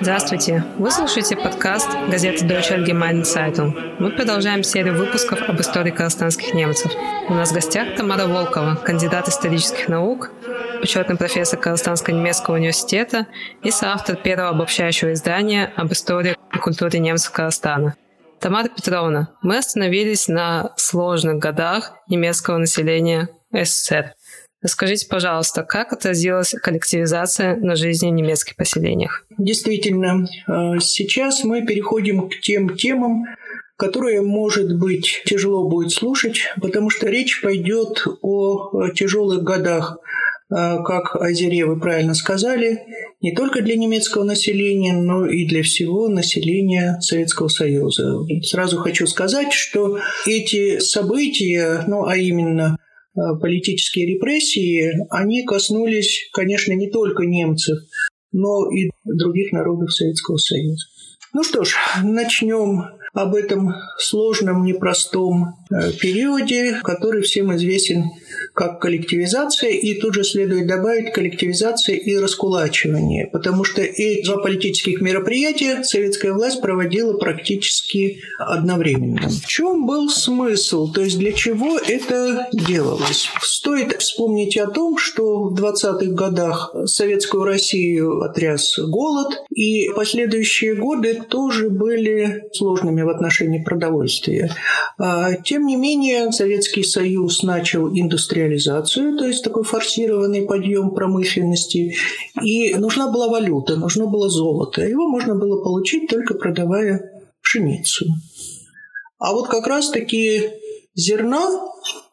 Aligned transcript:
Здравствуйте! 0.00 0.64
Вы 0.78 0.90
слушаете 0.92 1.36
подкаст 1.36 1.88
газеты 2.08 2.44
Deutsche 2.44 2.76
Allgemeine 2.76 3.22
Zeitung. 3.22 3.96
Мы 3.98 4.10
продолжаем 4.10 4.62
серию 4.62 4.96
выпусков 4.96 5.42
об 5.48 5.60
истории 5.60 5.90
казахстанских 5.90 6.54
немцев. 6.54 6.92
У 7.28 7.34
нас 7.34 7.50
в 7.50 7.54
гостях 7.54 7.96
Тамара 7.96 8.28
Волкова, 8.28 8.76
кандидат 8.76 9.28
исторических 9.28 9.88
наук, 9.88 10.30
почетный 10.80 11.16
профессор 11.16 11.58
Казахстанского 11.58 12.54
университета 12.54 13.26
и 13.62 13.72
соавтор 13.72 14.16
первого 14.16 14.50
обобщающего 14.50 15.12
издания 15.12 15.72
об 15.74 15.92
истории 15.92 16.36
и 16.54 16.58
культуре 16.58 17.00
немцев 17.00 17.32
Казахстана. 17.32 17.96
Тамара 18.38 18.68
Петровна, 18.68 19.30
мы 19.42 19.58
остановились 19.58 20.28
на 20.28 20.74
сложных 20.76 21.38
годах 21.38 21.94
немецкого 22.08 22.58
населения 22.58 23.30
СССР. 23.50 24.14
Расскажите, 24.66 25.06
пожалуйста, 25.08 25.62
как 25.62 25.92
отразилась 25.92 26.52
коллективизация 26.60 27.54
на 27.54 27.76
жизни 27.76 28.08
немецких 28.08 28.56
поселениях? 28.56 29.24
Действительно, 29.38 30.26
э, 30.26 30.80
сейчас 30.80 31.44
мы 31.44 31.64
переходим 31.64 32.28
к 32.28 32.40
тем 32.40 32.76
темам, 32.76 33.26
которые, 33.76 34.22
может 34.22 34.76
быть, 34.76 35.22
тяжело 35.24 35.68
будет 35.68 35.92
слушать, 35.92 36.48
потому 36.60 36.90
что 36.90 37.08
речь 37.08 37.42
пойдет 37.42 38.04
о 38.22 38.88
тяжелых 38.90 39.44
годах 39.44 39.98
Э, 40.48 40.82
как 40.84 41.16
Азере 41.16 41.66
вы 41.66 41.78
правильно 41.78 42.14
сказали, 42.14 42.82
не 43.20 43.34
только 43.34 43.62
для 43.62 43.76
немецкого 43.76 44.22
населения, 44.22 44.92
но 44.92 45.26
и 45.26 45.44
для 45.46 45.62
всего 45.62 46.08
населения 46.08 46.98
Советского 47.00 47.48
Союза. 47.48 48.20
Сразу 48.42 48.78
хочу 48.78 49.06
сказать, 49.06 49.52
что 49.52 49.98
эти 50.26 50.78
события, 50.78 51.82
ну 51.88 52.06
а 52.06 52.16
именно 52.16 52.76
э, 52.78 52.95
политические 53.40 54.14
репрессии, 54.14 54.92
они 55.10 55.44
коснулись, 55.44 56.28
конечно, 56.32 56.72
не 56.72 56.90
только 56.90 57.24
немцев, 57.24 57.78
но 58.32 58.70
и 58.70 58.90
других 59.04 59.52
народов 59.52 59.92
Советского 59.92 60.36
Союза. 60.36 60.84
Ну 61.32 61.42
что 61.42 61.64
ж, 61.64 61.76
начнем 62.02 62.84
об 63.12 63.34
этом 63.34 63.74
сложном, 63.98 64.64
непростом 64.64 65.54
э, 65.65 65.65
периоде, 65.68 66.80
который 66.82 67.22
всем 67.22 67.54
известен 67.56 68.10
как 68.56 68.80
коллективизация, 68.80 69.70
и 69.70 70.00
тут 70.00 70.14
же 70.14 70.24
следует 70.24 70.66
добавить 70.66 71.12
коллективизация 71.12 71.96
и 71.96 72.16
раскулачивание, 72.16 73.28
потому 73.30 73.64
что 73.64 73.82
эти 73.82 74.24
два 74.24 74.38
политических 74.38 75.00
мероприятия 75.02 75.84
советская 75.84 76.32
власть 76.32 76.62
проводила 76.62 77.18
практически 77.18 78.20
одновременно. 78.38 79.28
В 79.28 79.46
чем 79.46 79.86
был 79.86 80.08
смысл, 80.08 80.90
то 80.90 81.02
есть 81.02 81.18
для 81.18 81.32
чего 81.32 81.78
это 81.78 82.48
делалось? 82.52 83.28
Стоит 83.42 84.00
вспомнить 84.00 84.56
о 84.56 84.68
том, 84.68 84.96
что 84.96 85.44
в 85.48 85.54
20-х 85.54 86.12
годах 86.12 86.74
советскую 86.86 87.44
Россию 87.44 88.22
отряс 88.22 88.78
голод, 88.78 89.44
и 89.50 89.90
последующие 89.94 90.74
годы 90.74 91.22
тоже 91.28 91.68
были 91.68 92.44
сложными 92.52 93.02
в 93.02 93.08
отношении 93.10 93.62
продовольствия. 93.62 94.50
А, 94.98 95.34
тем 95.56 95.64
не 95.64 95.76
менее, 95.76 96.32
Советский 96.32 96.82
Союз 96.82 97.42
начал 97.42 97.88
индустриализацию, 97.88 99.16
то 99.16 99.24
есть 99.26 99.42
такой 99.42 99.64
форсированный 99.64 100.42
подъем 100.42 100.90
промышленности, 100.90 101.96
и 102.42 102.74
нужна 102.74 103.10
была 103.10 103.28
валюта, 103.28 103.76
нужно 103.76 104.04
было 104.04 104.28
золото. 104.28 104.82
Его 104.82 105.08
можно 105.08 105.34
было 105.34 105.64
получить 105.64 106.10
только 106.10 106.34
продавая 106.34 107.24
пшеницу. 107.40 108.04
А 109.18 109.32
вот 109.32 109.48
как 109.48 109.66
раз-таки 109.66 110.50
зерна 110.94 111.40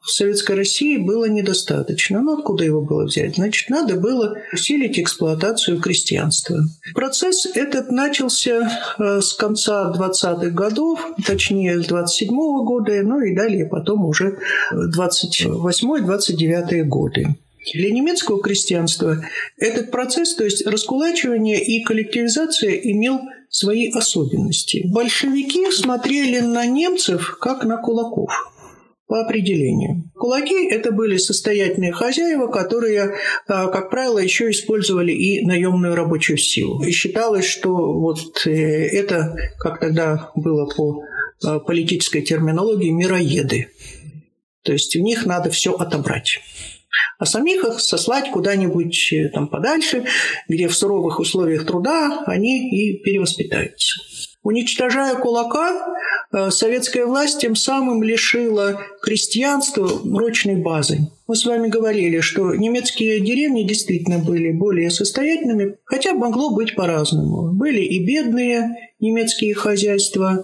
в 0.04 0.12
Советской 0.12 0.58
России 0.58 0.98
было 0.98 1.26
недостаточно. 1.26 2.22
Ну, 2.22 2.38
откуда 2.38 2.64
его 2.66 2.82
было 2.82 3.06
взять? 3.06 3.36
Значит, 3.36 3.70
надо 3.70 3.96
было 3.96 4.36
усилить 4.52 5.00
эксплуатацию 5.00 5.80
крестьянства. 5.80 6.60
Процесс 6.94 7.46
этот 7.46 7.90
начался 7.90 8.70
э, 9.00 9.22
с 9.22 9.32
конца 9.34 9.94
20-х 9.98 10.50
годов, 10.50 11.00
точнее, 11.26 11.82
с 11.82 11.88
27-го 11.88 12.66
года, 12.66 13.02
ну 13.02 13.22
и 13.22 13.34
далее 13.34 13.66
потом 13.66 14.04
уже 14.06 14.40
28-29 14.74 16.84
годы. 16.84 17.38
Для 17.74 17.90
немецкого 17.90 18.42
крестьянства 18.42 19.24
этот 19.58 19.90
процесс, 19.90 20.36
то 20.36 20.44
есть 20.44 20.68
раскулачивание 20.68 21.64
и 21.64 21.82
коллективизация, 21.82 22.74
имел 22.74 23.22
свои 23.50 23.90
особенности. 23.90 24.82
Большевики 24.84 25.72
смотрели 25.72 26.42
на 26.42 26.66
немцев 26.66 27.38
как 27.40 27.64
на 27.64 27.78
кулаков– 27.78 28.52
по 29.14 29.20
определению. 29.20 30.10
Кулаки– 30.16 30.68
это 30.72 30.92
были 30.92 31.18
состоятельные 31.18 31.92
хозяева, 31.92 32.48
которые, 32.48 33.14
а, 33.48 33.68
как 33.68 33.92
правило, 33.92 34.18
еще 34.18 34.50
использовали 34.50 35.12
и 35.12 35.46
наемную 35.46 35.94
рабочую 35.94 36.40
силу. 36.40 36.84
И 36.84 36.90
считалось, 36.90 37.46
что 37.46 37.70
вот 37.70 38.48
э, 38.48 38.50
это, 38.52 39.36
как 39.60 39.80
тогда 39.80 40.32
было 40.34 40.66
по 40.66 41.04
а, 41.44 41.60
политической 41.60 42.24
терминологии, 42.24 42.90
мироеды. 42.90 43.68
То 44.64 44.74
есть 44.74 44.96
у 44.96 45.00
них 45.00 45.28
надо 45.28 45.52
все 45.52 45.76
отобрать 45.76 46.40
а 47.20 47.26
самих 47.26 47.64
их 47.64 47.80
сослать 47.80 48.32
куда-нибудь 48.32 49.14
э, 49.14 49.30
там 49.30 49.48
подальше, 49.48 50.06
где 50.48 50.68
в 50.68 50.76
суровых 50.76 51.20
условиях 51.20 51.66
труда 51.66 52.24
они 52.26 52.70
и 52.70 53.02
перевоспитаются. 53.02 54.02
Уничтожая 54.44 55.16
кулака, 55.16 55.96
э, 56.32 56.52
советская 56.52 57.06
власть 57.06 57.40
тем 57.40 57.56
самым 57.56 58.04
лишила 58.04 58.82
крестьянства 59.02 59.88
прочной 59.88 60.58
базы. 60.58 61.08
Мы 61.28 61.36
с 61.38 61.46
вами 61.46 61.70
говорили, 61.70 62.20
что 62.20 62.54
немецкие 62.54 63.22
деревни 63.22 63.64
действительно 63.64 64.20
были 64.20 64.52
более 64.52 64.90
состоятельными, 64.92 65.78
хотя 65.86 66.14
могло 66.14 66.54
быть 66.54 66.76
по-разному. 66.76 67.54
Были 67.54 67.80
и 67.80 68.06
бедные 68.06 68.92
немецкие 69.00 69.54
хозяйства, 69.54 70.44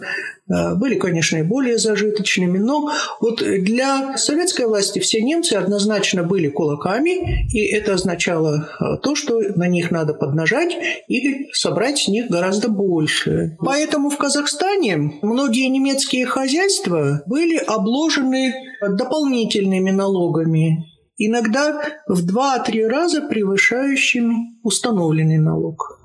были, 0.50 0.96
конечно, 0.96 1.38
и 1.38 1.44
более 1.44 1.78
зажиточными, 1.78 2.58
но 2.58 2.90
вот 3.22 3.44
для 3.44 4.18
советской 4.18 4.66
власти 4.66 5.00
все 5.00 5.22
немцы 5.22 5.54
однозначно 5.54 6.24
были 6.24 6.50
кулаками, 6.50 7.48
и 7.54 7.66
это 7.68 7.94
означало 7.94 8.68
э, 8.80 8.98
то, 9.02 9.16
что 9.16 9.40
на 9.56 9.68
них 9.68 9.92
надо 9.92 10.14
поднажать 10.14 10.76
и 11.08 11.48
собрать 11.54 12.00
с 12.00 12.08
них 12.08 12.30
гораздо 12.30 12.70
больше. 12.70 13.58
Поэтому 13.60 14.10
в 14.10 14.18
Казахстане 14.18 15.20
многие 15.22 15.68
немецкие 15.68 16.26
хозяйства 16.26 17.22
были 17.26 17.58
обложены 17.58 18.54
дополнительными 18.82 19.92
налогами, 19.92 20.86
иногда 21.18 21.82
в 22.08 22.26
2-3 22.26 22.88
раза 22.88 23.22
превышающими 23.22 24.60
установленный 24.64 25.38
налог. 25.38 25.99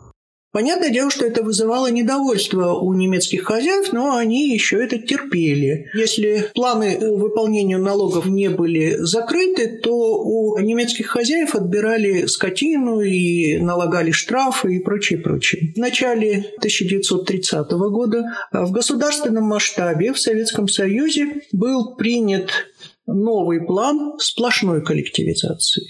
Понятное 0.54 0.90
дело, 0.90 1.10
что 1.10 1.26
это 1.26 1.42
вызывало 1.42 1.90
недовольство 1.90 2.74
у 2.74 2.94
немецких 2.94 3.42
хозяев, 3.42 3.92
но 3.92 4.14
они 4.14 4.52
еще 4.54 4.76
это 4.84 4.98
терпели. 4.98 5.90
Если 5.94 6.48
планы 6.54 6.96
по 7.00 7.16
выполнению 7.16 7.80
налогов 7.80 8.26
не 8.26 8.48
были 8.50 8.94
закрыты, 9.00 9.80
то 9.82 9.92
у 9.92 10.56
немецких 10.60 11.08
хозяев 11.08 11.56
отбирали 11.56 12.26
скотину 12.26 13.00
и 13.00 13.56
налагали 13.58 14.12
штрафы 14.12 14.76
и 14.76 14.78
прочее, 14.78 15.18
прочее. 15.18 15.72
В 15.74 15.78
начале 15.78 16.44
1930 16.58 17.72
года 17.72 18.22
в 18.52 18.70
государственном 18.70 19.46
масштабе 19.46 20.12
в 20.12 20.20
Советском 20.20 20.68
Союзе 20.68 21.42
был 21.50 21.96
принят 21.96 22.50
новый 23.08 23.60
план 23.60 24.20
сплошной 24.20 24.84
коллективизации. 24.84 25.84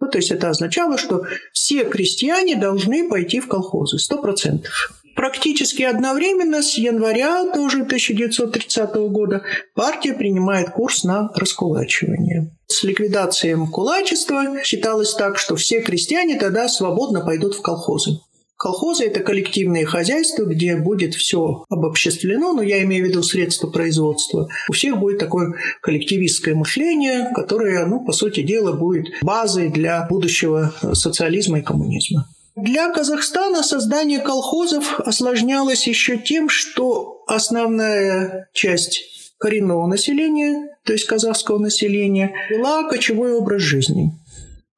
Ну, 0.00 0.08
то 0.08 0.18
есть 0.18 0.30
это 0.30 0.48
означало, 0.48 0.96
что 0.98 1.24
все 1.52 1.84
крестьяне 1.84 2.56
должны 2.56 3.08
пойти 3.08 3.40
в 3.40 3.48
колхозы, 3.48 3.98
сто 3.98 4.18
процентов. 4.18 4.92
Практически 5.18 5.82
одновременно 5.82 6.62
с 6.62 6.78
января 6.78 7.44
тоже 7.52 7.82
1930 7.82 8.94
года 9.10 9.42
партия 9.74 10.12
принимает 10.12 10.70
курс 10.70 11.02
на 11.02 11.30
раскулачивание. 11.34 12.52
С 12.68 12.84
ликвидацией 12.84 13.56
кулачества 13.68 14.62
считалось 14.62 15.14
так, 15.14 15.36
что 15.36 15.56
все 15.56 15.80
крестьяне 15.80 16.38
тогда 16.38 16.68
свободно 16.68 17.20
пойдут 17.20 17.56
в 17.56 17.62
колхозы. 17.62 18.20
Колхозы– 18.58 19.04
это 19.06 19.20
коллективные 19.20 19.86
хозяйства, 19.86 20.42
где 20.42 20.74
будет 20.74 21.14
все 21.14 21.64
обобществлено, 21.68 22.52
но 22.52 22.60
я 22.60 22.82
имею 22.82 23.06
в 23.06 23.08
виду 23.08 23.22
средства 23.22 23.68
производства. 23.68 24.48
У 24.68 24.72
всех 24.72 24.98
будет 24.98 25.20
такое 25.20 25.54
коллективистское 25.80 26.56
мышление, 26.56 27.30
которое, 27.36 27.86
ну, 27.86 28.04
по 28.04 28.10
сути 28.10 28.42
дела, 28.42 28.72
будет 28.72 29.06
базой 29.22 29.68
для 29.68 30.04
будущего 30.10 30.74
социализма 30.92 31.60
и 31.60 31.62
коммунизма. 31.62 32.28
Для 32.56 32.92
Казахстана 32.92 33.62
создание 33.62 34.18
колхозов 34.18 34.98
осложнялось 34.98 35.86
еще 35.86 36.18
тем, 36.18 36.48
что 36.48 37.22
основная 37.28 38.48
часть 38.52 39.04
коренного 39.38 39.86
населения, 39.86 40.76
то 40.84 40.92
есть 40.92 41.06
казахского 41.06 41.58
населения, 41.58 42.32
вела 42.50 42.88
кочевой 42.88 43.34
образ 43.34 43.62
жизни. 43.62 44.10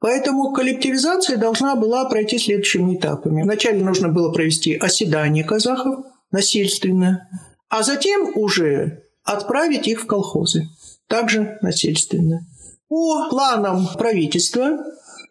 Поэтому 0.00 0.52
коллективизация 0.52 1.36
должна 1.36 1.76
была 1.76 2.08
пройти 2.08 2.38
следующими 2.38 2.96
этапами. 2.96 3.42
Вначале 3.42 3.84
нужно 3.84 4.08
было 4.08 4.32
провести 4.32 4.74
оседание 4.74 5.44
казахов 5.44 6.06
насильственно, 6.32 7.28
а 7.68 7.82
затем 7.82 8.30
уже 8.34 9.04
отправить 9.24 9.86
их 9.86 10.02
в 10.02 10.06
колхозы, 10.06 10.68
также 11.06 11.58
насильственно. 11.60 12.46
По 12.88 13.28
планам 13.28 13.88
правительства 13.96 14.78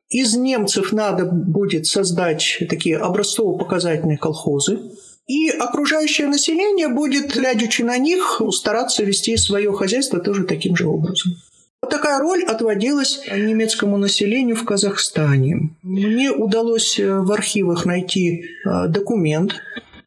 Из 0.10 0.36
немцев 0.36 0.92
надо 0.92 1.26
будет 1.26 1.86
создать 1.86 2.64
такие 2.68 2.98
образцово-показательные 2.98 4.18
колхозы, 4.18 4.80
и 5.28 5.50
окружающее 5.50 6.26
население 6.28 6.88
будет, 6.88 7.36
глядячи 7.36 7.84
на 7.84 7.98
них, 8.00 8.42
стараться 8.52 9.04
вести 9.04 9.38
свое 9.38 9.72
хозяйство 9.72 10.20
тоже 10.20 10.46
таким 10.46 10.76
же 10.76 10.88
образом. 10.88 11.34
Вот 11.82 11.92
такая 11.92 12.20
роль 12.20 12.44
отводилась 12.44 13.22
немецкому 13.32 13.98
населению 13.98 14.56
в 14.56 14.66
Казахстане. 14.66 15.70
Мне 15.82 16.30
удалось 16.30 17.00
э, 17.00 17.20
в 17.20 17.32
архивах 17.32 17.86
найти 17.86 18.44
э, 18.44 18.88
документ, 18.90 19.56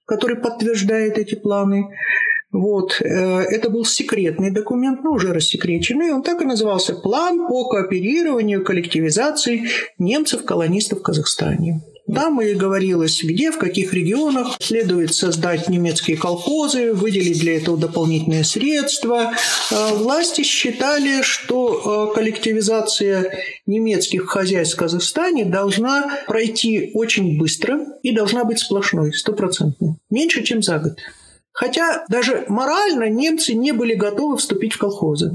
который 0.05 0.37
подтверждает 0.37 1.17
эти 1.17 1.35
планы. 1.35 1.89
Вот. 2.53 3.01
Э, 3.01 3.41
это 3.41 3.71
был 3.71 3.87
секретный 3.87 4.51
документ, 4.51 5.03
но 5.03 5.13
уже 5.13 5.33
рассекреченный. 5.33 6.13
Он 6.13 6.23
так 6.23 6.43
и 6.43 6.45
назывался 6.45 6.95
«План 6.95 7.49
по 7.49 7.67
кооперированию 7.69 8.63
коллективизации 8.63 9.65
немцев-колонистов 9.99 10.99
в 10.99 11.03
Казахстане». 11.03 11.81
Там 12.13 12.41
и 12.41 12.55
говорилось, 12.55 13.23
где, 13.23 13.51
в 13.53 13.59
каких 13.59 13.95
регионах 13.95 14.57
следует 14.61 15.15
создать 15.15 15.69
немецкие 15.69 16.17
колхозы, 16.17 16.93
выделить 16.93 17.39
для 17.39 17.57
этого 17.57 17.79
дополнительные 17.79 18.45
средства. 18.45 19.33
Э, 19.71 19.95
власти 19.95 20.43
считали, 20.43 21.23
что 21.23 22.11
э, 22.11 22.15
коллективизация 22.15 23.39
немецких 23.67 24.27
хозяйств 24.27 24.75
в 24.75 24.79
Казахстане 24.79 25.45
должна 25.45 26.19
пройти 26.27 26.91
очень 26.95 27.39
быстро 27.39 27.81
и 28.03 28.13
должна 28.13 28.45
быть 28.45 28.59
сплошной, 28.59 29.13
стопроцентной. 29.13 29.95
Меньше, 30.11 30.43
чем 30.43 30.63
за 30.63 30.79
год. 30.79 30.99
Хотя 31.53 32.05
даже 32.09 32.45
морально 32.49 33.09
немцы 33.09 33.55
не 33.55 33.73
были 33.73 33.95
готовы 33.95 34.39
вступить 34.39 34.73
в 34.73 34.79
колхозы. 34.79 35.33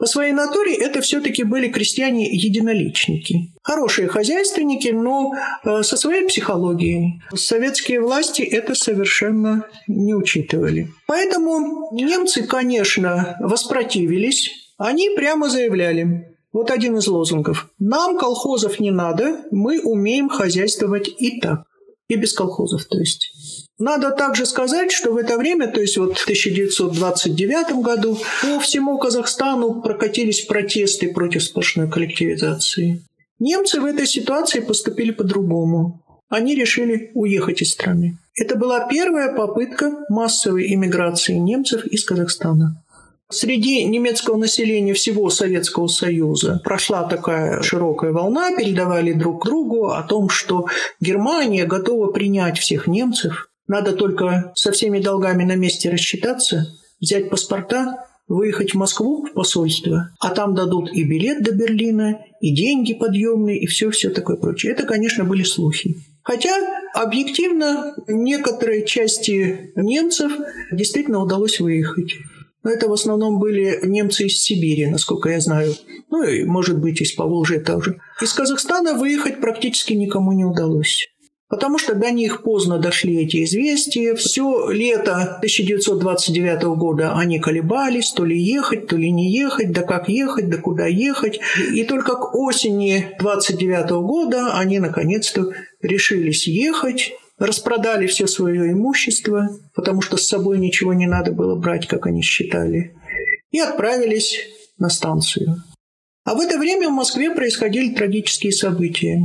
По 0.00 0.06
своей 0.06 0.32
натуре 0.32 0.74
это 0.74 1.02
все-таки 1.02 1.44
были 1.44 1.68
крестьяне-единоличники. 1.68 3.52
Хорошие 3.62 4.08
хозяйственники, 4.08 4.88
но 4.88 5.34
э, 5.62 5.82
со 5.82 5.98
своей 5.98 6.26
психологией. 6.26 7.22
Советские 7.34 8.00
власти 8.00 8.40
это 8.40 8.74
совершенно 8.74 9.66
не 9.86 10.14
учитывали. 10.14 10.88
Поэтому 11.06 11.90
немцы, 11.92 12.44
конечно, 12.44 13.36
воспротивились. 13.40 14.50
Они 14.78 15.10
прямо 15.10 15.50
заявляли, 15.50 16.34
вот 16.54 16.70
один 16.70 16.96
из 16.96 17.06
лозунгов. 17.06 17.68
Нам 17.78 18.18
колхозов 18.18 18.80
не 18.80 18.90
надо, 18.90 19.42
мы 19.50 19.80
умеем 19.82 20.30
хозяйствовать 20.30 21.08
и 21.18 21.40
так. 21.40 21.64
И 22.10 22.16
без 22.16 22.32
колхозов, 22.32 22.84
то 22.86 22.98
есть. 22.98 23.32
Надо 23.78 24.10
также 24.10 24.44
сказать, 24.44 24.90
что 24.90 25.12
в 25.12 25.16
это 25.16 25.38
время, 25.38 25.68
то 25.68 25.80
есть 25.80 25.96
вот 25.96 26.18
в 26.18 26.22
1929 26.24 27.82
году, 27.82 28.18
по 28.42 28.58
всему 28.58 28.98
Казахстану 28.98 29.80
прокатились 29.80 30.40
протесты 30.40 31.12
против 31.12 31.44
сплошной 31.44 31.88
коллективизации. 31.88 33.02
Немцы 33.38 33.80
в 33.80 33.84
этой 33.84 34.06
ситуации 34.06 34.60
поступили 34.60 35.12
по-другому. 35.12 36.02
Они 36.28 36.54
решили 36.54 37.12
уехать 37.14 37.62
из 37.62 37.70
страны. 37.70 38.18
Это 38.36 38.56
была 38.56 38.88
первая 38.88 39.34
попытка 39.34 40.04
массовой 40.08 40.74
иммиграции 40.74 41.34
немцев 41.34 41.86
из 41.86 42.04
Казахстана. 42.04 42.82
Среди 43.32 43.84
немецкого 43.84 44.36
населения 44.36 44.92
всего 44.92 45.30
Советского 45.30 45.86
Союза 45.86 46.60
прошла 46.64 47.04
такая 47.04 47.62
широкая 47.62 48.10
волна, 48.10 48.56
передавали 48.56 49.12
друг 49.12 49.46
другу 49.46 49.90
о 49.90 50.02
том, 50.02 50.28
что 50.28 50.66
Германия 51.00 51.64
готова 51.64 52.10
принять 52.10 52.58
всех 52.58 52.88
немцев, 52.88 53.48
надо 53.68 53.92
только 53.92 54.50
со 54.56 54.72
всеми 54.72 54.98
долгами 54.98 55.44
на 55.44 55.54
месте 55.54 55.90
рассчитаться, 55.90 56.66
взять 57.00 57.30
паспорта, 57.30 58.04
выехать 58.26 58.72
в 58.72 58.76
Москву 58.76 59.24
в 59.24 59.32
посольство, 59.32 60.10
а 60.18 60.30
там 60.30 60.56
дадут 60.56 60.92
и 60.92 61.04
билет 61.04 61.44
до 61.44 61.52
Берлина, 61.52 62.18
и 62.40 62.52
деньги 62.52 62.94
подъемные, 62.94 63.60
и 63.60 63.66
все-все 63.66 64.10
такое 64.10 64.38
прочее. 64.38 64.72
Это, 64.72 64.82
конечно, 64.82 65.24
были 65.24 65.44
слухи. 65.44 65.96
Хотя 66.24 66.50
объективно 66.94 67.94
некоторые 68.08 68.84
части 68.86 69.72
немцев 69.76 70.32
действительно 70.72 71.22
удалось 71.22 71.60
выехать. 71.60 72.14
Но 72.62 72.70
это 72.70 72.88
в 72.88 72.92
основном 72.92 73.38
были 73.38 73.80
немцы 73.82 74.26
из 74.26 74.40
Сибири, 74.40 74.86
насколько 74.86 75.30
я 75.30 75.40
знаю. 75.40 75.74
Ну 76.10 76.22
и, 76.22 76.44
может 76.44 76.78
быть, 76.78 77.00
из 77.00 77.12
Поволжья 77.12 77.60
тоже. 77.60 78.00
Из 78.20 78.32
Казахстана 78.32 78.94
выехать 78.94 79.40
практически 79.40 79.94
никому 79.94 80.32
не 80.32 80.44
удалось. 80.44 81.08
Потому 81.50 81.78
что 81.78 81.96
до 81.96 82.12
них 82.12 82.44
поздно 82.44 82.78
дошли 82.78 83.24
эти 83.24 83.42
известия. 83.42 84.14
Все 84.14 84.70
лето 84.70 85.38
1929 85.38 86.62
года 86.78 87.14
они 87.16 87.40
колебались, 87.40 88.12
то 88.12 88.24
ли 88.24 88.40
ехать, 88.40 88.86
то 88.86 88.96
ли 88.96 89.10
не 89.10 89.32
ехать, 89.32 89.72
да 89.72 89.82
как 89.82 90.08
ехать, 90.08 90.48
да 90.48 90.58
куда 90.58 90.86
ехать. 90.86 91.40
И 91.74 91.82
только 91.82 92.14
к 92.14 92.36
осени 92.36 92.98
1929 93.18 93.90
года 94.06 94.52
они 94.54 94.78
наконец-то 94.78 95.50
решились 95.82 96.46
ехать, 96.46 97.14
распродали 97.40 98.06
все 98.06 98.28
свое 98.28 98.70
имущество, 98.70 99.48
потому 99.74 100.02
что 100.02 100.16
с 100.16 100.28
собой 100.28 100.58
ничего 100.58 100.92
не 100.92 101.06
надо 101.06 101.32
было 101.32 101.56
брать, 101.56 101.88
как 101.88 102.06
они 102.06 102.22
считали, 102.22 102.94
и 103.50 103.58
отправились 103.58 104.38
на 104.78 104.90
станцию. 104.90 105.64
А 106.24 106.34
в 106.34 106.40
это 106.40 106.58
время 106.58 106.90
в 106.90 106.92
Москве 106.92 107.30
происходили 107.30 107.94
трагические 107.94 108.52
события. 108.52 109.20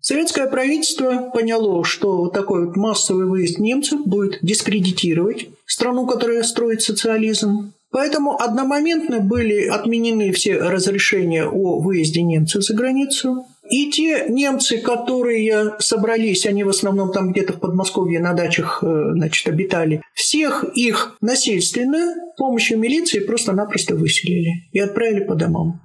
Советское 0.00 0.46
правительство 0.46 1.30
поняло, 1.34 1.84
что 1.84 2.18
вот 2.18 2.32
такой 2.32 2.66
вот 2.66 2.76
массовый 2.76 3.26
выезд 3.26 3.58
немцев 3.58 4.06
будет 4.06 4.38
дискредитировать 4.40 5.48
страну, 5.66 6.06
которая 6.06 6.44
строит 6.44 6.82
социализм. 6.82 7.72
Поэтому 7.90 8.40
одномоментно 8.40 9.20
были 9.20 9.66
отменены 9.66 10.32
все 10.32 10.58
разрешения 10.58 11.46
о 11.46 11.80
выезде 11.80 12.22
немцев 12.22 12.62
за 12.62 12.74
границу. 12.74 13.46
И 13.68 13.90
те 13.90 14.26
немцы, 14.28 14.78
которые 14.78 15.76
собрались, 15.78 16.46
они 16.46 16.64
в 16.64 16.68
основном 16.68 17.12
там 17.12 17.32
где-то 17.32 17.54
в 17.54 17.60
Подмосковье 17.60 18.20
на 18.20 18.32
дачах 18.32 18.82
э, 18.82 18.86
значит, 19.14 19.48
обитали, 19.48 20.02
всех 20.14 20.64
их 20.74 21.16
насильственно 21.20 22.14
помощью 22.36 22.78
милиции 22.78 23.20
просто-напросто 23.20 23.96
выселили 23.96 24.68
и 24.72 24.78
отправили 24.78 25.24
по 25.24 25.34
домам. 25.34 25.80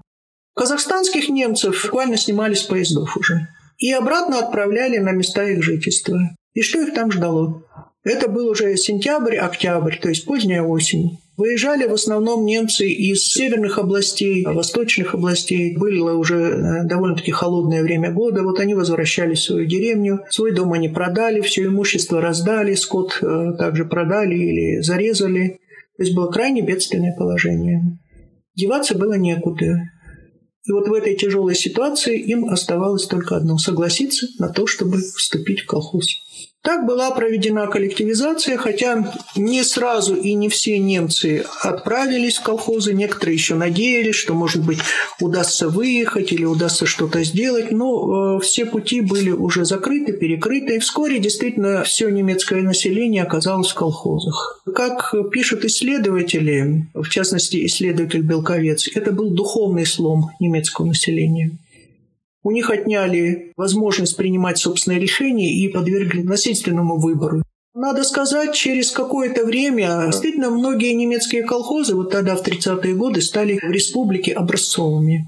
Казахстанских 0.56 1.30
немцев 1.30 1.86
буквально 1.86 2.18
снимали 2.18 2.54
с 2.54 2.64
поездов 2.64 3.16
уже 3.18 3.48
и 3.78 3.92
обратно 3.92 4.40
отправляли 4.40 4.98
на 4.98 5.12
места 5.12 5.44
их 5.44 5.64
жительства. 5.64 6.20
И 6.54 6.62
что 6.62 6.82
их 6.82 6.94
там 6.94 7.12
ждало? 7.12 7.64
Это 8.04 8.28
был 8.28 8.48
уже 8.48 8.78
сентябрь, 8.78 9.36
октябрь, 9.36 9.98
то 10.00 10.10
есть 10.10 10.26
поздняя 10.26 10.64
осень. 10.64 11.20
Выезжали 11.38 11.88
в 11.88 11.94
основном 11.94 12.46
немцы 12.46 12.88
из 12.88 13.24
северных 13.24 13.78
областей, 13.78 14.44
восточных 14.44 15.14
областей. 15.14 15.78
Было 15.78 16.14
уже 16.14 16.36
э, 16.36 16.84
довольно-таки 16.86 17.32
холодное 17.32 17.84
время 17.84 18.12
года. 18.12 18.44
Вот 18.44 18.60
они 18.60 18.74
возвращались 18.74 19.40
в 19.40 19.44
свою 19.44 19.68
деревню. 19.68 20.22
Свой 20.30 20.52
дом 20.52 20.74
они 20.74 20.90
продали, 20.90 21.42
все 21.42 21.66
имущество 21.66 22.22
раздали, 22.22 22.74
скот 22.74 23.20
э, 23.22 23.54
также 23.58 23.86
продали 23.86 24.36
или 24.36 24.82
зарезали. 24.82 25.60
То 25.98 26.04
есть 26.04 26.16
было 26.16 26.32
крайне 26.32 26.62
бедственное 26.62 27.16
положение. 27.16 27.82
Деваться 28.56 28.98
было 28.98 29.14
некуда. 29.14 29.80
И 30.64 30.72
вот 30.72 30.88
в 30.88 30.94
этой 30.94 31.16
тяжелой 31.16 31.56
ситуации 31.56 32.20
им 32.20 32.46
оставалось 32.46 33.08
только 33.08 33.36
одно– 33.36 33.58
согласиться 33.60 34.28
на 34.38 34.50
то, 34.50 34.68
чтобы 34.68 34.98
вступить 34.98 35.62
в 35.62 35.66
колхоз. 35.66 36.08
Так 36.64 36.86
была 36.86 37.10
проведена 37.10 37.66
коллективизация, 37.66 38.56
хотя 38.56 39.12
не 39.36 39.64
сразу 39.64 40.14
и 40.14 40.36
не 40.36 40.48
все 40.48 40.78
немцы 40.78 41.44
отправились 41.64 42.38
в 42.38 42.44
колхозы. 42.44 42.94
Некоторые 42.94 43.34
еще 43.34 43.56
надеялись, 43.56 44.14
что, 44.14 44.36
может 44.36 44.64
быть, 44.64 44.78
удастся 45.20 45.70
выехать 45.70 46.32
или 46.32 46.46
удастся 46.46 46.86
что-то 46.86 47.24
сделать. 47.24 47.72
Но 47.72 48.38
э, 48.38 48.40
все 48.42 48.68
пути 48.68 49.02
были 49.02 49.32
уже 49.32 49.66
закрыты, 49.66 50.14
перекрыты. 50.14 50.76
И 50.76 50.80
вскоре 50.80 51.18
действительно 51.18 51.84
все 51.84 52.10
немецкое 52.10 52.62
население 52.62 53.24
оказалось 53.24 53.72
в 53.72 53.76
колхозах. 53.76 54.62
Как 54.76 55.16
пишут 55.32 55.66
исследователи, 55.66 56.88
в 56.94 57.10
частности, 57.10 57.66
исследователь 57.66 58.22
Белковец, 58.22 58.88
это 58.94 59.12
был 59.12 59.32
духовный 59.32 59.88
слом 59.88 60.30
немецкого 60.40 60.86
населения. 60.86 61.58
У 62.44 62.52
них 62.52 62.70
отняли 62.70 63.54
возможность 63.56 64.18
принимать 64.18 64.58
собственные 64.58 65.00
решения 65.00 65.54
и 65.54 65.68
подвергли 65.68 66.22
насильственному 66.22 66.98
выбору. 67.00 67.44
Надо 67.74 68.04
сказать, 68.04 68.54
через 68.54 68.92
какое-то 68.92 69.46
время 69.46 70.04
действительно 70.08 70.50
многие 70.50 70.92
немецкие 70.94 71.44
колхозы 71.44 71.96
вот 71.96 72.12
тогда, 72.12 72.36
в 72.36 72.46
30-е 72.46 72.96
годы, 72.96 73.22
стали 73.22 73.60
в 73.62 73.72
республике 73.72 74.34
образцовыми. 74.34 75.26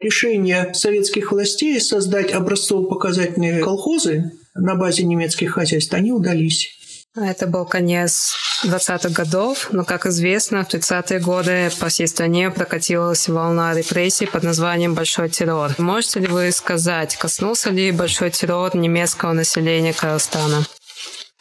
Решение 0.00 0.72
советских 0.72 1.32
властей 1.32 1.80
создать 1.80 2.32
образцово-показательные 2.32 3.60
колхозы 3.60 4.32
на 4.54 4.76
базе 4.76 5.04
немецких 5.04 5.52
хозяйств, 5.52 5.92
они 5.92 6.12
удались. 6.12 6.78
Это 7.16 7.46
был 7.46 7.64
конец 7.64 8.36
20-х 8.64 9.10
годов, 9.10 9.68
но, 9.70 9.84
как 9.84 10.06
известно, 10.06 10.64
в 10.64 10.68
30-е 10.68 11.20
годы 11.20 11.70
по 11.78 11.88
всей 11.88 12.08
стране 12.08 12.50
прокатилась 12.50 13.28
волна 13.28 13.72
репрессий 13.72 14.26
под 14.26 14.42
названием 14.42 14.94
«Большой 14.94 15.28
террор». 15.28 15.70
Можете 15.78 16.20
ли 16.20 16.26
вы 16.26 16.50
сказать, 16.50 17.16
коснулся 17.16 17.70
ли 17.70 17.92
большой 17.92 18.30
террор 18.30 18.74
немецкого 18.74 19.32
населения 19.32 19.92
Казахстана? 19.92 20.64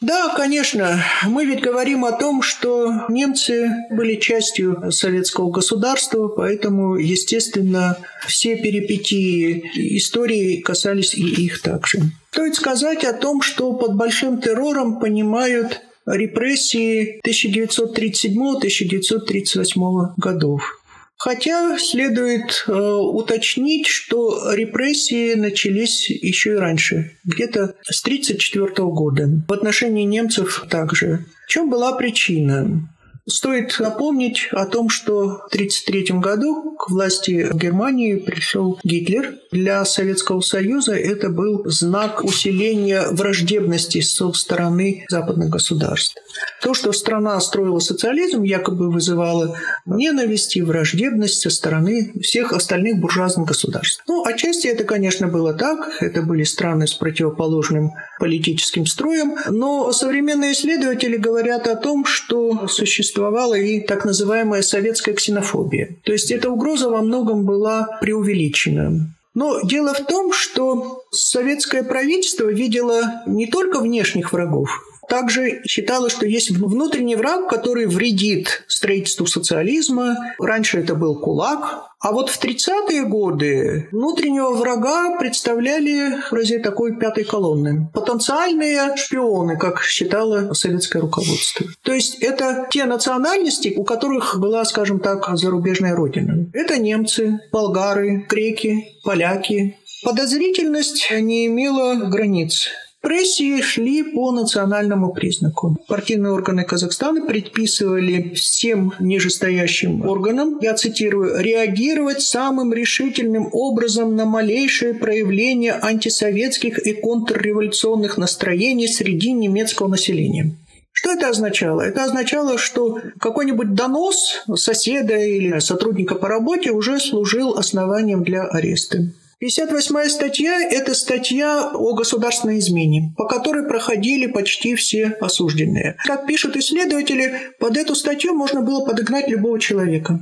Да, 0.04 0.34
конечно. 0.36 1.02
Мы 1.26 1.46
ведь 1.46 1.62
говорим 1.62 2.04
о 2.04 2.12
том, 2.12 2.42
что 2.42 3.06
немцы 3.08 3.70
были 3.90 4.16
частью 4.16 4.92
советского 4.92 5.50
государства, 5.50 6.28
поэтому, 6.28 6.98
естественно, 6.98 7.98
все 8.28 8.58
перипетии 8.58 9.64
истории 9.98 10.58
касались 10.58 11.16
и 11.16 11.46
их 11.46 11.62
также. 11.62 12.00
Стоит 12.32 12.56
сказать 12.56 13.06
о 13.06 13.14
том, 13.14 13.42
что 13.42 13.72
под 13.72 13.96
большим 13.96 14.42
террором 14.42 15.00
понимают 15.00 15.80
репрессии 16.06 17.22
1937-1938 17.26 20.14
годов. 20.18 20.83
Хотя 21.24 21.78
следует 21.80 22.66
э, 22.68 22.74
уточнить, 22.74 23.88
что 23.88 24.52
репрессии 24.52 25.36
начались 25.36 26.10
еще 26.10 26.56
и 26.56 26.58
раньше, 26.58 27.16
где-то 27.24 27.76
с 27.82 28.04
1934 28.04 28.90
года. 28.90 29.30
В 29.48 29.54
отношении 29.54 30.04
немцев 30.04 30.66
также. 30.70 31.24
В 31.46 31.50
чем 31.50 31.70
была 31.70 31.94
причина? 31.94 32.90
Стоит 33.26 33.80
напомнить 33.80 34.50
о 34.52 34.66
том, 34.66 34.90
что 34.90 35.14
в 35.14 35.54
1933 35.54 36.20
году 36.20 36.76
к 36.76 36.90
власти 36.90 37.50
Германии 37.54 38.18
пришел 38.18 38.78
Гитлер. 38.84 39.36
Для 39.50 39.86
Советского 39.86 40.42
Союза 40.42 40.94
это 40.96 41.30
был 41.30 41.64
знак 41.66 42.26
усиления 42.26 43.04
враждебности 43.12 44.02
со 44.02 44.34
стороны 44.34 45.06
западных 45.08 45.50
государств. 45.50 46.16
То, 46.62 46.74
что 46.74 46.92
страна 46.92 47.40
строила 47.40 47.80
социализм, 47.80 48.44
якобы 48.44 48.92
вызывало 48.92 49.58
ненависть 49.86 50.58
и 50.58 50.62
враждебность 50.62 51.40
со 51.40 51.50
стороны 51.50 52.12
всех 52.22 52.52
остальных 52.52 53.00
буржуазных 53.00 53.48
государств. 53.48 54.04
Ну, 54.08 54.26
отчасти 54.26 54.68
это, 54.68 54.84
конечно, 54.84 55.30
было 55.30 55.54
так. 55.54 56.02
Это 56.02 56.24
были 56.24 56.44
страны 56.44 56.88
с 56.88 56.94
противоположным 56.94 57.92
политическим 58.24 58.86
строем. 58.86 59.36
Но 59.50 59.92
современные 59.92 60.54
исследователи 60.54 61.18
говорят 61.18 61.68
о 61.68 61.76
том, 61.76 62.06
что 62.06 62.70
существовала 62.70 63.56
и 63.56 63.82
так 63.82 64.06
называемая 64.06 64.62
советская 64.62 65.14
ксенофобия. 65.14 65.98
То 66.06 66.14
есть 66.14 66.32
эта 66.32 66.50
угроза 66.50 66.88
во 66.90 67.02
многом 67.02 67.44
была 67.44 67.98
преувеличена. 68.00 69.14
Но 69.34 69.60
дело 69.64 69.94
в 69.94 70.06
том, 70.06 70.32
что 70.32 71.04
советское 71.12 71.84
правительство 71.84 72.46
видело 72.46 73.24
не 73.28 73.48
только 73.48 73.82
внешних 73.82 74.32
врагов, 74.32 74.70
также 75.08 75.62
считала, 75.66 76.10
что 76.10 76.26
есть 76.26 76.52
внутренний 76.52 77.16
враг, 77.16 77.50
который 77.50 77.86
вредит 77.86 78.64
строительству 78.68 79.26
социализма. 79.26 80.16
Раньше 80.40 80.80
это 80.80 80.96
был 80.96 81.20
кулак. 81.20 81.90
А 82.00 82.12
вот 82.12 82.30
в 82.30 82.44
30-е 82.44 83.04
годы 83.04 83.88
внутреннего 83.94 84.52
врага 84.52 85.18
представляли 85.18 86.16
вроде 86.32 86.60
такой 86.60 86.98
пятой 86.98 87.24
колонны. 87.24 87.90
Потенциальные 87.94 88.98
шпионы, 88.98 89.58
как 89.58 89.82
считало 89.82 90.54
советское 90.54 91.00
руководство. 91.00 91.66
То 91.82 91.94
есть 91.94 92.16
это 92.16 92.68
те 92.70 92.84
национальности, 92.84 93.74
у 93.78 93.86
которых 93.86 94.38
была, 94.38 94.66
скажем 94.66 95.00
так, 95.00 95.30
зарубежная 95.38 95.96
родина. 95.96 96.46
Это 96.52 96.78
немцы, 96.78 97.40
болгары, 97.54 98.26
греки, 98.28 98.98
поляки. 99.06 99.78
Подозрительность 100.04 101.08
не 101.10 101.46
имела 101.46 101.96
границ. 101.96 102.68
Репрессии 103.04 103.62
шли 103.62 104.02
по 104.02 104.32
национальному 104.32 105.12
признаку. 105.12 105.78
Партийные 105.90 106.32
органы 106.32 106.64
Казахстана 106.64 107.26
предписывали 107.26 108.34
всем 108.34 108.94
нижестоящим 109.00 110.06
органам, 110.08 110.58
я 110.62 110.74
цитирую, 110.74 111.42
реагировать 111.42 112.22
самым 112.22 112.74
решительным 112.74 113.50
образом 113.52 114.16
на 114.16 114.26
малейшее 114.26 114.94
проявление 114.94 115.74
антисоветских 115.74 116.80
и 116.80 116.94
контрреволюционных 116.94 118.18
настроений 118.18 118.88
среди 118.88 119.34
немецкого 119.34 119.90
населения. 119.90 120.56
Что 120.94 121.12
это 121.12 121.28
означало? 121.28 121.82
Это 121.82 122.06
означало, 122.06 122.58
что 122.58 123.02
какой-нибудь 123.20 123.74
донос 123.74 124.44
соседа 124.56 125.18
или 125.18 125.60
сотрудника 125.60 126.16
по 126.16 126.30
работе 126.30 126.72
уже 126.72 127.02
служил 127.02 127.58
основанием 127.58 128.24
для 128.24 128.44
ареста. 128.44 129.10
58 129.44 130.08
статья– 130.08 130.62
это 130.72 130.94
статья 130.94 131.70
о 131.74 131.94
государственной 131.96 132.60
измене, 132.60 133.14
по 133.18 133.28
которой 133.28 133.68
проходили 133.68 134.28
почти 134.28 134.74
все 134.76 135.18
осужденные. 135.20 135.98
Как 136.06 136.26
пишут 136.26 136.56
исследователи, 136.56 137.52
под 137.60 137.76
эту 137.76 137.94
статью 137.94 138.36
можно 138.36 138.62
было 138.62 138.86
подогнать 138.86 139.28
любого 139.28 139.60
человека. 139.60 140.22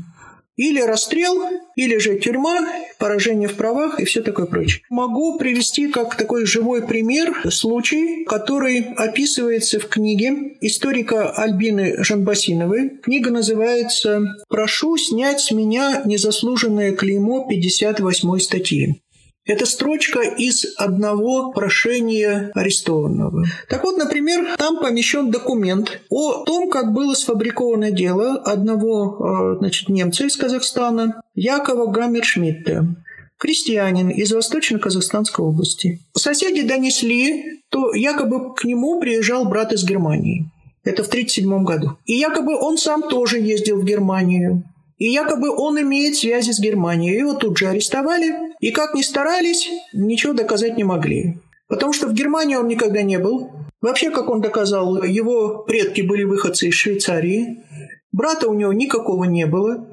Или 0.56 0.82
расстрел, 0.82 1.40
или 1.76 1.98
же 1.98 2.18
тюрьма, 2.18 2.68
поражение 2.98 3.48
в 3.48 3.54
правах 3.54 4.00
и 4.00 4.06
все 4.06 4.22
такое 4.22 4.48
прочее. 4.48 4.82
Могу 4.90 5.38
привести 5.38 5.88
как 5.88 6.16
такой 6.16 6.46
живой 6.46 6.86
пример 6.86 7.44
случай, 7.52 8.26
который 8.26 8.80
описывается 8.96 9.80
в 9.80 9.88
книге 9.88 10.58
историка 10.62 11.32
Альбины 11.32 12.04
Жанбасиновой. 12.04 12.98
Книга 13.04 13.30
называется 13.30 14.24
«Прошу 14.50 14.98
снять 14.98 15.42
с 15.42 15.52
меня 15.52 16.02
незаслуженное 16.06 16.94
клеймо 16.94 17.48
58 17.48 18.40
статьи». 18.40 19.01
Это 19.46 19.66
строчка 19.66 20.22
из 20.22 20.66
одного 20.78 21.52
прошения 21.52 22.52
арестованного. 22.54 23.46
Так 23.68 23.84
вот, 23.84 23.98
например, 23.98 24.56
там 24.58 24.80
помещен 24.80 25.32
документ 25.32 26.00
о 26.10 26.44
том, 26.44 26.70
как 26.70 26.94
было 26.94 27.16
сфабриковано 27.16 27.92
дело 27.92 28.36
одного 28.36 29.56
э, 29.56 29.58
значит, 29.60 29.90
немца 29.90 30.26
из 30.26 30.38
Казахстана, 30.38 31.22
Якова 31.34 31.92
Гаммершмидта 31.92 32.96
крестьянин 33.42 34.10
из 34.10 34.32
Восточно-Казахстанской 34.32 35.44
области. 35.44 36.00
Соседи 36.16 36.62
донесли, 36.62 37.64
то 37.70 37.92
якобы 37.96 38.54
к 38.54 38.64
нему 38.66 39.00
приезжал 39.02 39.46
брат 39.46 39.74
из 39.74 39.84
Германии. 39.84 40.52
Это 40.84 41.04
в 41.04 41.08
1937 41.08 41.64
году. 41.64 41.98
И 42.06 42.14
якобы 42.14 42.56
он 42.56 42.78
сам 42.78 43.02
тоже 43.02 43.40
ездил 43.40 43.82
в 43.82 43.86
Германию. 43.86 44.64
И 45.00 45.10
якобы 45.10 45.50
он 45.50 45.82
имеет 45.82 46.16
связи 46.16 46.52
с 46.52 46.60
Германией. 46.60 47.18
Его 47.18 47.34
тут 47.34 47.58
же 47.58 47.68
арестовали. 47.68 48.51
И 48.62 48.72
как 48.72 48.94
ни 48.94 49.02
старались, 49.02 49.70
ничего 49.92 50.34
доказать 50.34 50.78
не 50.78 50.84
могли. 50.84 51.40
Потому 51.68 51.94
что 51.94 52.08
в 52.08 52.14
Германии 52.14 52.56
он 52.56 52.68
никогда 52.68 53.02
не 53.02 53.18
был. 53.18 53.50
Вообще, 53.82 54.12
как 54.12 54.30
он 54.30 54.40
доказал, 54.40 55.04
его 55.04 55.64
предки 55.64 56.02
были 56.02 56.24
выходцы 56.24 56.68
из 56.68 56.76
Швейцарии. 56.76 57.64
Брата 58.12 58.48
у 58.48 58.54
него 58.54 58.72
никакого 58.72 59.24
не 59.24 59.48
было. 59.48 59.88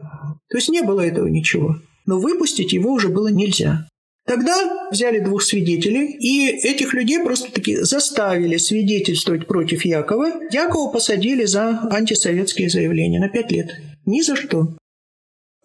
То 0.49 0.59
есть 0.59 0.69
не 0.69 0.83
было 0.83 1.01
этого 1.01 1.27
ничего. 1.27 1.77
Но 2.05 2.19
выпустить 2.19 2.73
его 2.73 2.93
уже 2.93 3.09
было 3.09 3.29
нельзя. 3.29 3.89
Тогда 4.27 4.91
взяли 4.91 5.21
двух 5.21 5.43
свидетелей, 5.43 6.13
и 6.13 6.49
этих 6.49 6.93
людей 6.93 7.19
просто-таки 7.23 7.77
заставили 7.77 8.59
свидетельствовать 8.59 9.47
против 9.47 9.87
Якова. 9.87 10.33
Якова 10.51 10.93
посадили 10.93 11.47
за 11.47 11.81
антисоветские 11.91 12.69
заявления 12.69 13.21
на 13.21 13.31
пять 13.31 13.51
лет. 13.51 13.71
Ни 14.05 14.21
за 14.21 14.37
что. 14.37 14.69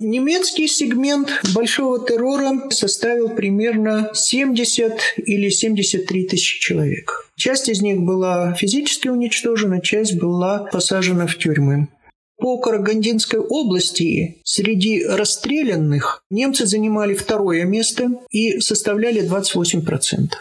Немецкий 0.04 0.68
сегмент 0.68 1.30
большого 1.56 2.06
террора 2.06 2.70
составил 2.72 3.30
примерно 3.30 4.12
70 4.14 4.92
или 5.26 5.48
73 5.48 6.28
тысячи 6.28 6.60
человек. 6.60 7.32
Часть 7.38 7.70
из 7.70 7.82
них 7.82 8.02
была 8.02 8.54
физически 8.54 9.08
уничтожена, 9.08 9.80
часть 9.82 10.20
была 10.20 10.68
посажена 10.74 11.26
в 11.26 11.38
тюрьмы. 11.38 11.88
По 12.38 12.58
Карагандинской 12.58 13.40
области 13.40 14.42
среди 14.44 15.06
расстрелянных 15.06 16.26
немцы 16.30 16.66
занимали 16.66 17.14
второе 17.14 17.64
место 17.64 18.10
и 18.30 18.60
составляли 18.60 19.22
28%. 19.26 20.32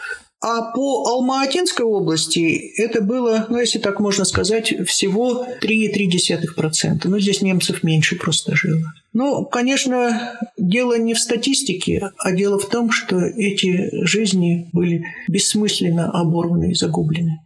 А 0.45 0.73
по 0.73 1.05
Алма-Атинской 1.07 1.85
области 1.85 2.73
это 2.75 2.99
было, 2.99 3.47
ну, 3.49 3.61
если 3.61 3.79
так 3.79 4.01
можно 4.01 4.25
сказать, 4.25 4.73
всего 4.85 5.47
3,3%. 5.61 6.99
Ну, 7.05 7.17
здесь 7.17 7.41
немцев 7.41 7.81
меньше 7.81 8.17
просто 8.17 8.53
жило. 8.53 8.93
Ну, 9.13 9.45
конечно, 9.45 10.37
дело 10.57 10.97
не 10.97 11.13
в 11.13 11.19
статистике, 11.19 12.09
а 12.17 12.33
дело 12.33 12.59
в 12.59 12.67
том, 12.67 12.91
что 12.91 13.21
эти 13.21 13.89
жизни 14.05 14.69
были 14.73 15.05
бессмысленно 15.29 16.11
оборваны 16.11 16.71
и 16.71 16.75
загублены. 16.75 17.39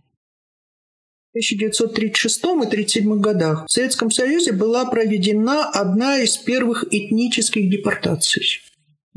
В 1.33 1.37
1936 1.37 2.35
и 2.35 2.47
1937 2.47 3.19
годах 3.19 3.65
в 3.67 3.71
Советском 3.71 4.09
Союзе 4.09 4.53
была 4.53 4.85
проведена 4.85 5.69
одна 5.69 6.17
из 6.17 6.35
первых 6.35 6.83
этнических 6.89 7.69
депортаций 7.69 8.59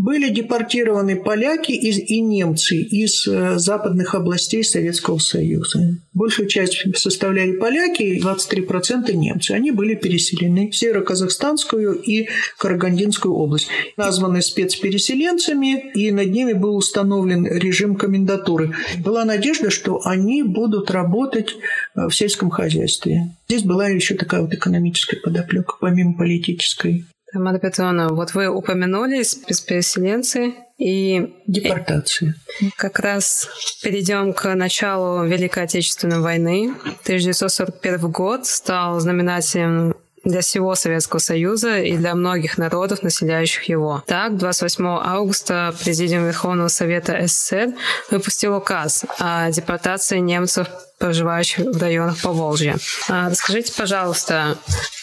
были 0.00 0.30
депортированы 0.30 1.16
поляки 1.16 1.73
и 1.73 2.21
немцы 2.21 2.76
из 2.76 3.26
э, 3.28 3.59
западных 3.59 4.14
областей 4.14 4.64
Советского 4.64 5.19
Союза. 5.19 5.99
Большую 6.14 6.49
часть 6.49 6.85
составляли 6.97 7.52
поляки, 7.52 8.19
23% 8.23 9.12
немцы. 9.12 9.52
Они 9.52 9.71
были 9.71 9.95
переселены 9.95 10.71
в 10.71 10.76
Северо-Казахстанскую 10.76 12.00
и 12.00 12.28
Карагандинскую 12.59 13.35
область. 13.35 13.69
Названы 13.99 14.40
спецпереселенцами, 14.40 15.92
и 15.92 16.11
над 16.11 16.30
ними 16.30 16.54
был 16.54 16.76
установлен 16.76 17.47
режим 17.47 17.97
комендатуры. 17.97 18.75
Была 19.04 19.26
надежда, 19.26 19.71
что 19.71 20.00
они 20.04 20.42
будут 20.42 20.90
работать 20.90 21.57
э, 21.95 22.09
в 22.09 22.12
сельском 22.12 22.49
хозяйстве. 22.49 23.37
Здесь 23.49 23.64
была 23.64 23.88
еще 23.88 24.14
такая 24.14 24.40
вот 24.40 24.54
экономическая 24.54 25.16
подоплека, 25.16 25.75
помимо 25.78 26.16
политической. 26.16 27.04
Тамара 27.32 27.58
Петровна, 27.58 28.08
вот 28.08 28.34
вы 28.34 28.49
упомянули 28.49 29.22
спецпереселенцы 29.22 30.54
и... 30.78 31.37
Депортации. 31.46 32.34
Как 32.76 32.99
раз 32.99 33.49
перейдем 33.82 34.32
к 34.32 34.52
началу 34.54 35.25
Великой 35.25 35.64
Отечественной 35.64 36.20
войны. 36.20 36.75
1941 37.04 38.10
год 38.10 38.46
стал 38.46 38.99
знаменателем 38.99 39.94
для 40.25 40.40
всего 40.40 40.75
Советского 40.75 41.18
Союза 41.20 41.78
и 41.78 41.96
для 41.96 42.14
многих 42.14 42.58
народов, 42.58 43.02
населяющих 43.02 43.64
его. 43.64 44.02
Так, 44.06 44.37
28 44.37 44.84
августа 44.87 45.75
Президиум 45.82 46.26
Верховного 46.26 46.68
Совета 46.68 47.26
СССР 47.26 47.75
выпустил 48.10 48.56
указ 48.56 49.04
о 49.18 49.50
депортации 49.50 50.18
немцев, 50.18 50.68
проживающих 51.00 51.64
в 51.64 51.80
районах 51.80 52.21
Поволжья. 52.21 52.76
А, 53.09 53.30
расскажите, 53.30 53.73
пожалуйста, 53.76 54.59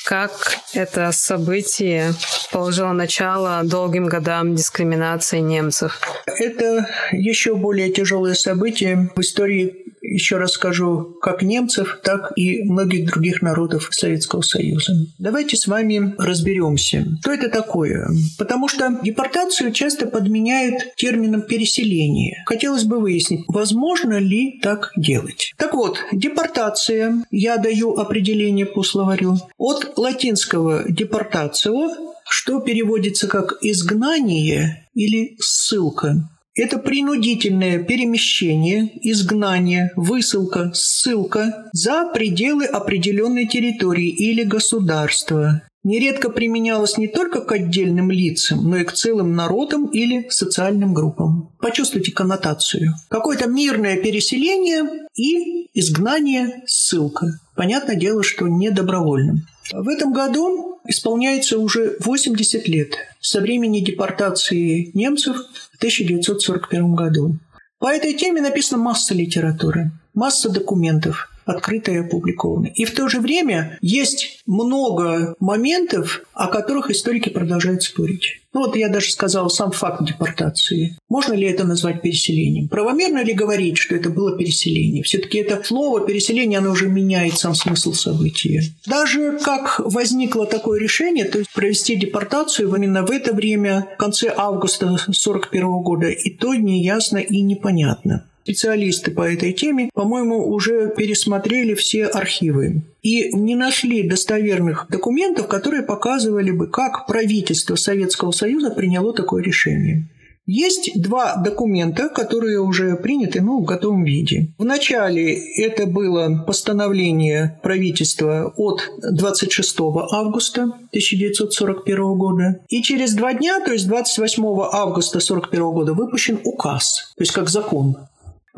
как 0.06 0.60
это 0.74 1.12
событие 1.12 2.13
положило 2.51 2.94
начало 2.94 3.62
долгим 3.63 4.06
годам 4.06 4.56
дискриминации 4.56 5.39
немцев? 5.39 6.00
Это 6.25 6.88
еще 7.12 7.56
более 7.56 7.92
тяжелое 7.92 8.36
событие 8.36 9.10
в 9.16 9.20
истории 9.20 9.88
еще 10.08 10.38
раз 10.38 10.51
скажу, 10.51 11.18
как 11.22 11.42
немцев, 11.42 12.00
так 12.04 12.32
и 12.36 12.63
многих 12.63 13.08
других 13.08 13.42
народов 13.42 13.89
Советского 13.92 14.42
Союза. 14.42 14.94
Давайте 15.20 15.58
с 15.58 15.68
вами 15.68 16.16
разберемся, 16.18 17.06
что 17.22 17.34
это 17.34 17.50
такое. 17.50 18.08
Потому 18.38 18.68
что 18.68 19.00
депортацию 19.04 19.72
часто 19.72 20.06
подменяют 20.08 20.96
термином 20.96 21.42
переселение. 21.42 22.44
Хотелось 22.46 22.84
бы 22.84 23.00
выяснить, 23.00 23.44
возможно 23.48 24.18
ли 24.18 24.60
так 24.62 24.92
делать. 24.96 25.54
Так 25.58 25.74
вот, 25.88 26.00
депортация, 26.12 27.25
я 27.32 27.58
даю 27.58 27.98
определение 27.98 28.65
по 28.65 28.84
словарю, 28.84 29.38
от 29.58 29.98
латинского 29.98 30.84
депортацио, 30.89 31.89
что 32.29 32.60
переводится 32.60 33.27
как 33.27 33.58
изгнание 33.62 34.88
или 34.94 35.36
ссылка. 35.39 36.29
Это 36.56 36.79
принудительное 36.79 37.84
перемещение, 37.84 38.89
изгнание, 39.03 39.91
высылка, 39.96 40.72
ссылка 40.74 41.70
за 41.72 42.10
пределы 42.12 42.65
определенной 42.65 43.46
территории 43.46 44.10
или 44.10 44.44
государства. 44.44 45.62
Нередко 45.88 46.29
применялось 46.29 46.98
не 46.98 47.08
только 47.08 47.39
к 47.39 47.50
отдельным 47.53 48.12
лицам, 48.12 48.70
но 48.70 48.75
и 48.75 48.84
к 48.84 48.91
целым 48.91 49.38
народам 49.38 49.86
или 49.86 50.27
социальным 50.29 50.94
группам. 50.94 51.56
Почувствуйте 51.62 52.12
коннотацию. 52.12 52.94
Какое-то 53.08 53.48
мирное 53.48 53.96
переселение 53.96 54.84
и 55.15 55.70
изгнание, 55.74 56.62
ссылка. 56.65 57.39
Понятное 57.56 57.96
дело, 57.96 58.22
что 58.22 58.50
не 58.50 58.70
добровольным. 58.70 59.48
В 59.72 59.88
этом 59.88 60.12
году 60.12 60.77
исполняется 60.86 61.58
уже 61.58 61.96
80 62.01 62.67
лет 62.67 62.96
со 63.22 63.39
времени 63.39 63.79
депортации 63.79 64.91
немцев 64.94 65.38
в 65.72 65.77
1941 65.77 66.96
году. 66.96 67.39
По 67.79 67.88
этой 67.94 68.13
теме 68.13 68.41
написана 68.41 68.84
масса 68.84 69.13
литературы, 69.13 69.91
масса 70.13 70.50
документов– 70.50 71.29
открыто 71.48 71.92
и 71.92 71.98
опубликованы. 71.98 72.72
И 72.75 72.86
в 72.86 72.94
то 72.94 73.08
же 73.08 73.20
время 73.20 73.77
есть 73.82 74.42
много 74.46 75.36
моментов, 75.39 76.22
о 76.34 76.48
которых 76.48 76.92
историки 76.92 77.30
продолжают 77.30 77.84
спорить. 77.84 78.42
Ну 78.54 78.66
вот 78.66 78.75
я 78.75 78.89
даже 78.89 79.12
сказал 79.12 79.50
сам 79.50 79.72
факт 79.72 80.04
депортации. 80.04 80.98
Можно 81.10 81.34
ли 81.34 81.48
это 81.48 81.63
назвать 81.63 82.01
переселением? 82.01 82.68
Правомерно 82.70 83.24
ли 83.24 83.34
говорить, 83.34 83.77
что 83.77 83.96
это 83.96 84.10
было 84.10 84.36
переселение? 84.36 85.04
Все-таки 85.04 85.38
это 85.38 85.62
слово 85.63 86.06
переселение, 86.08 86.60
оно 86.60 86.72
уже 86.72 86.89
меняет 86.89 87.38
сам 87.38 87.54
смысл 87.54 87.94
события. 87.94 88.63
Даже 88.88 89.38
как 89.44 89.80
возникло 89.80 90.48
такое 90.48 90.80
решение, 90.80 91.25
то 91.25 91.38
есть 91.38 91.54
провести 91.54 91.96
депортацию 91.96 92.74
именно 92.74 93.06
в 93.06 93.12
это 93.12 93.34
время, 93.34 93.89
в 93.94 93.98
конце 93.98 94.34
августа 94.36 94.86
1941 94.86 95.68
года, 95.84 96.10
и 96.10 96.30
то 96.32 96.56
неясно 96.56 97.18
и 97.18 97.42
непонятно 97.42 98.26
специалисты 98.48 99.12
по 99.12 99.30
этой 99.30 99.51
теме, 99.51 99.89
по-моему, 99.94 100.48
уже 100.48 100.94
пересмотрели 100.96 101.74
все 101.74 102.06
архивы 102.06 102.84
и 103.01 103.34
не 103.36 103.56
нашли 103.56 104.08
достоверных 104.08 104.88
документов, 104.89 105.48
которые 105.48 105.84
показывали 105.84 106.51
бы, 106.51 106.68
как 106.68 107.08
правительство 107.08 107.75
Советского 107.75 108.32
Союза 108.32 108.72
приняло 108.72 109.13
такое 109.13 109.44
решение. 109.44 110.08
Есть 110.46 110.92
два 110.96 111.36
документа, 111.36 112.08
которые 112.08 112.62
уже 112.62 112.96
приняты 112.96 113.42
ну, 113.42 113.60
в 113.60 113.66
готовом 113.66 114.06
виде. 114.06 114.54
Вначале 114.58 115.36
это 115.58 115.86
было 115.86 116.46
постановление 116.48 117.60
правительства 117.62 118.53
от 118.55 118.79
26 119.01 119.77
августа 120.14 120.64
1941 120.64 122.14
года. 122.14 122.62
И 122.70 122.81
через 122.81 123.14
два 123.14 123.33
дня, 123.33 123.60
то 123.60 123.74
есть 123.74 123.90
28 123.90 124.42
августа 124.72 125.18
1941 125.18 125.62
года, 125.72 125.94
выпущен 125.94 126.40
указ, 126.46 127.12
то 127.18 127.24
есть 127.24 127.33
как 127.33 127.50
закон 127.50 127.98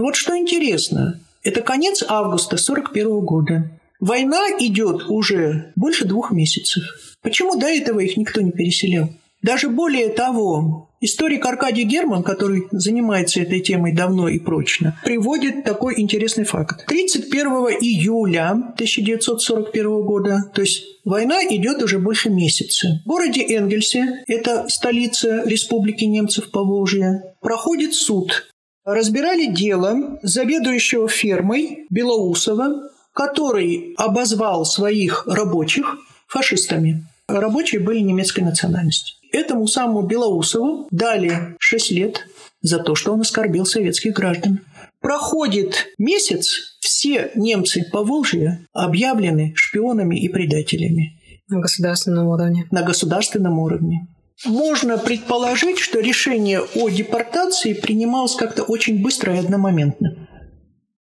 вот 0.03 0.15
что 0.15 0.37
интересно, 0.37 1.19
это 1.43 1.61
конец 1.61 2.03
августа 2.07 2.57
41 2.57 3.19
года. 3.19 3.69
Война 3.99 4.47
идет 4.59 5.09
уже 5.09 5.73
больше 5.75 6.05
двух 6.05 6.31
месяцев. 6.31 6.83
Почему 7.21 7.59
до 7.59 7.67
этого 7.67 7.99
их 7.99 8.15
никто 8.15 8.41
не 8.41 8.51
переселял? 8.51 9.09
Даже 9.41 9.69
более 9.69 10.09
того, 10.09 10.89
историк 10.99 11.45
Аркадий 11.45 11.83
Герман, 11.83 12.23
который 12.23 12.67
занимается 12.71 13.41
этой 13.41 13.61
темой 13.61 13.93
давно 13.93 14.27
и 14.27 14.37
прочно, 14.37 14.97
приводит 15.03 15.63
такой 15.63 15.99
интересный 15.99 16.43
факт. 16.43 16.85
31 16.87 17.47
июля 17.81 18.49
1941 18.51 20.01
года, 20.01 20.51
то 20.53 20.61
есть 20.61 20.83
война 21.05 21.41
идет 21.43 21.81
уже 21.81 21.99
больше 21.99 22.29
месяца, 22.29 23.01
в 23.05 23.07
городе 23.07 23.41
Энгельсе, 23.41 24.23
это 24.27 24.67
столица 24.67 25.43
Республики 25.45 26.03
немцев 26.03 26.51
по 26.51 26.63
Волжье, 26.63 27.35
проходит 27.41 27.93
суд 27.93 28.45
разбирали 28.93 29.45
дело 29.45 30.19
заведующего 30.21 31.07
фермой 31.07 31.85
Белоусова, 31.89 32.89
который 33.13 33.93
обозвал 33.97 34.65
своих 34.65 35.25
рабочих 35.27 35.97
фашистами. 36.27 37.05
Рабочие 37.27 37.81
были 37.81 37.99
немецкой 37.99 38.41
национальности. 38.41 39.13
Этому 39.31 39.67
самому 39.67 40.01
Белоусову 40.01 40.87
дали 40.91 41.55
6 41.59 41.91
лет 41.91 42.25
за 42.61 42.79
то, 42.79 42.95
что 42.95 43.13
он 43.13 43.21
оскорбил 43.21 43.65
советских 43.65 44.13
граждан. 44.13 44.61
Проходит 45.01 45.87
месяц, 45.97 46.77
все 46.79 47.31
немцы 47.35 47.85
по 47.91 48.03
Волжье 48.03 48.65
объявлены 48.73 49.53
шпионами 49.55 50.19
и 50.19 50.27
предателями. 50.27 51.19
На 51.47 51.59
государственном 51.59 52.27
уровне. 52.27 52.67
На 52.71 52.83
государственном 52.83 53.59
уровне. 53.59 54.07
Можно 54.45 54.97
предположить, 54.97 55.79
что 55.79 55.99
решение 55.99 56.61
о 56.75 56.89
депортации 56.89 57.73
принималось 57.73 58.35
как-то 58.35 58.63
очень 58.63 59.01
быстро 59.01 59.35
и 59.35 59.39
одномоментно. 59.39 60.27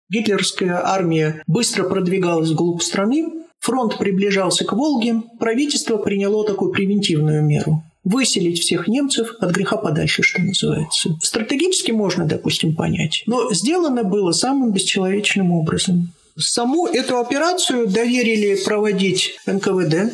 Гитлеровская 0.08 0.80
армия 0.86 1.42
быстро 1.46 1.88
продвигалась 1.88 2.50
вглубь 2.50 2.82
страны, 2.82 3.44
фронт 3.58 3.98
приближался 3.98 4.64
к 4.64 4.72
Волге, 4.72 5.22
правительство 5.38 5.96
приняло 5.96 6.46
такую 6.46 6.72
превентивную 6.72 7.44
меру– 7.44 7.82
выселить 8.04 8.60
всех 8.60 8.86
немцев 8.86 9.34
от 9.40 9.50
греха 9.50 9.76
подальше, 9.76 10.22
что 10.22 10.40
называется. 10.40 11.10
Стратегически 11.20 11.90
можно, 11.90 12.24
допустим, 12.24 12.76
понять, 12.76 13.24
но 13.26 13.52
сделано 13.52 14.04
было 14.04 14.30
самым 14.30 14.72
бесчеловечным 14.72 15.50
образом. 15.50 16.12
Саму 16.38 16.86
эту 16.86 17.18
операцию 17.18 17.88
доверили 17.88 18.62
проводить 18.64 19.38
НКВД, 19.46 20.12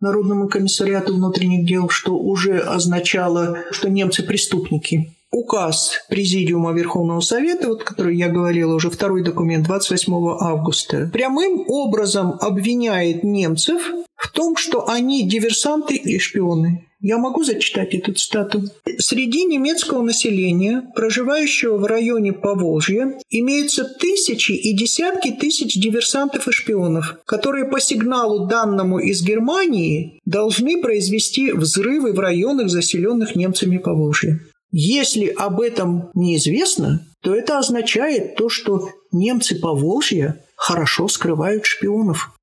Народному 0.00 0.48
комиссариату 0.48 1.14
внутренних 1.14 1.66
дел, 1.66 1.88
что 1.88 2.16
уже 2.16 2.58
означало, 2.58 3.58
что 3.70 3.88
немцы 3.88 4.22
преступники. 4.22 5.12
Указ 5.32 6.04
Президиума 6.08 6.72
Верховного 6.72 7.20
Совета, 7.20 7.68
вот, 7.68 7.82
который 7.82 8.16
я 8.16 8.28
говорила, 8.28 8.74
уже 8.74 8.90
второй 8.90 9.22
документ 9.22 9.66
28 9.66 10.12
августа, 10.40 11.10
прямым 11.12 11.64
образом 11.68 12.36
обвиняет 12.40 13.24
немцев 13.24 13.90
в 14.14 14.30
том, 14.30 14.56
что 14.56 14.88
они 14.88 15.28
диверсанты 15.28 15.96
и 15.96 16.18
шпионы. 16.18 16.85
Я 17.00 17.18
могу 17.18 17.44
зачитать 17.44 17.94
эту 17.94 18.14
цитату. 18.14 18.62
Среди 18.98 19.44
немецкого 19.44 20.02
населения, 20.02 20.82
проживающего 20.94 21.76
в 21.76 21.84
районе 21.84 22.32
Поволжья, 22.32 23.18
имеются 23.28 23.84
тысячи 23.84 24.52
и 24.52 24.74
десятки 24.74 25.30
тысяч 25.32 25.74
диверсантов 25.74 26.48
и 26.48 26.52
шпионов, 26.52 27.18
которые 27.26 27.66
по 27.66 27.80
сигналу 27.80 28.46
данному 28.46 28.98
из 28.98 29.22
Германии 29.22 30.20
должны 30.24 30.80
произвести 30.80 31.52
взрывы 31.52 32.12
в 32.12 32.18
районах, 32.18 32.70
заселенных 32.70 33.36
немцами 33.36 33.76
Поволжья. 33.76 34.40
Если 34.72 35.26
об 35.26 35.60
этом 35.60 36.10
неизвестно, 36.14 37.06
то 37.22 37.34
это 37.34 37.58
означает 37.58 38.36
то, 38.36 38.48
что 38.48 38.88
немцы 39.12 39.58
Поволжья 39.58 40.42
хорошо 40.56 41.08
скрывают 41.08 41.66
шпионов. 41.66 42.35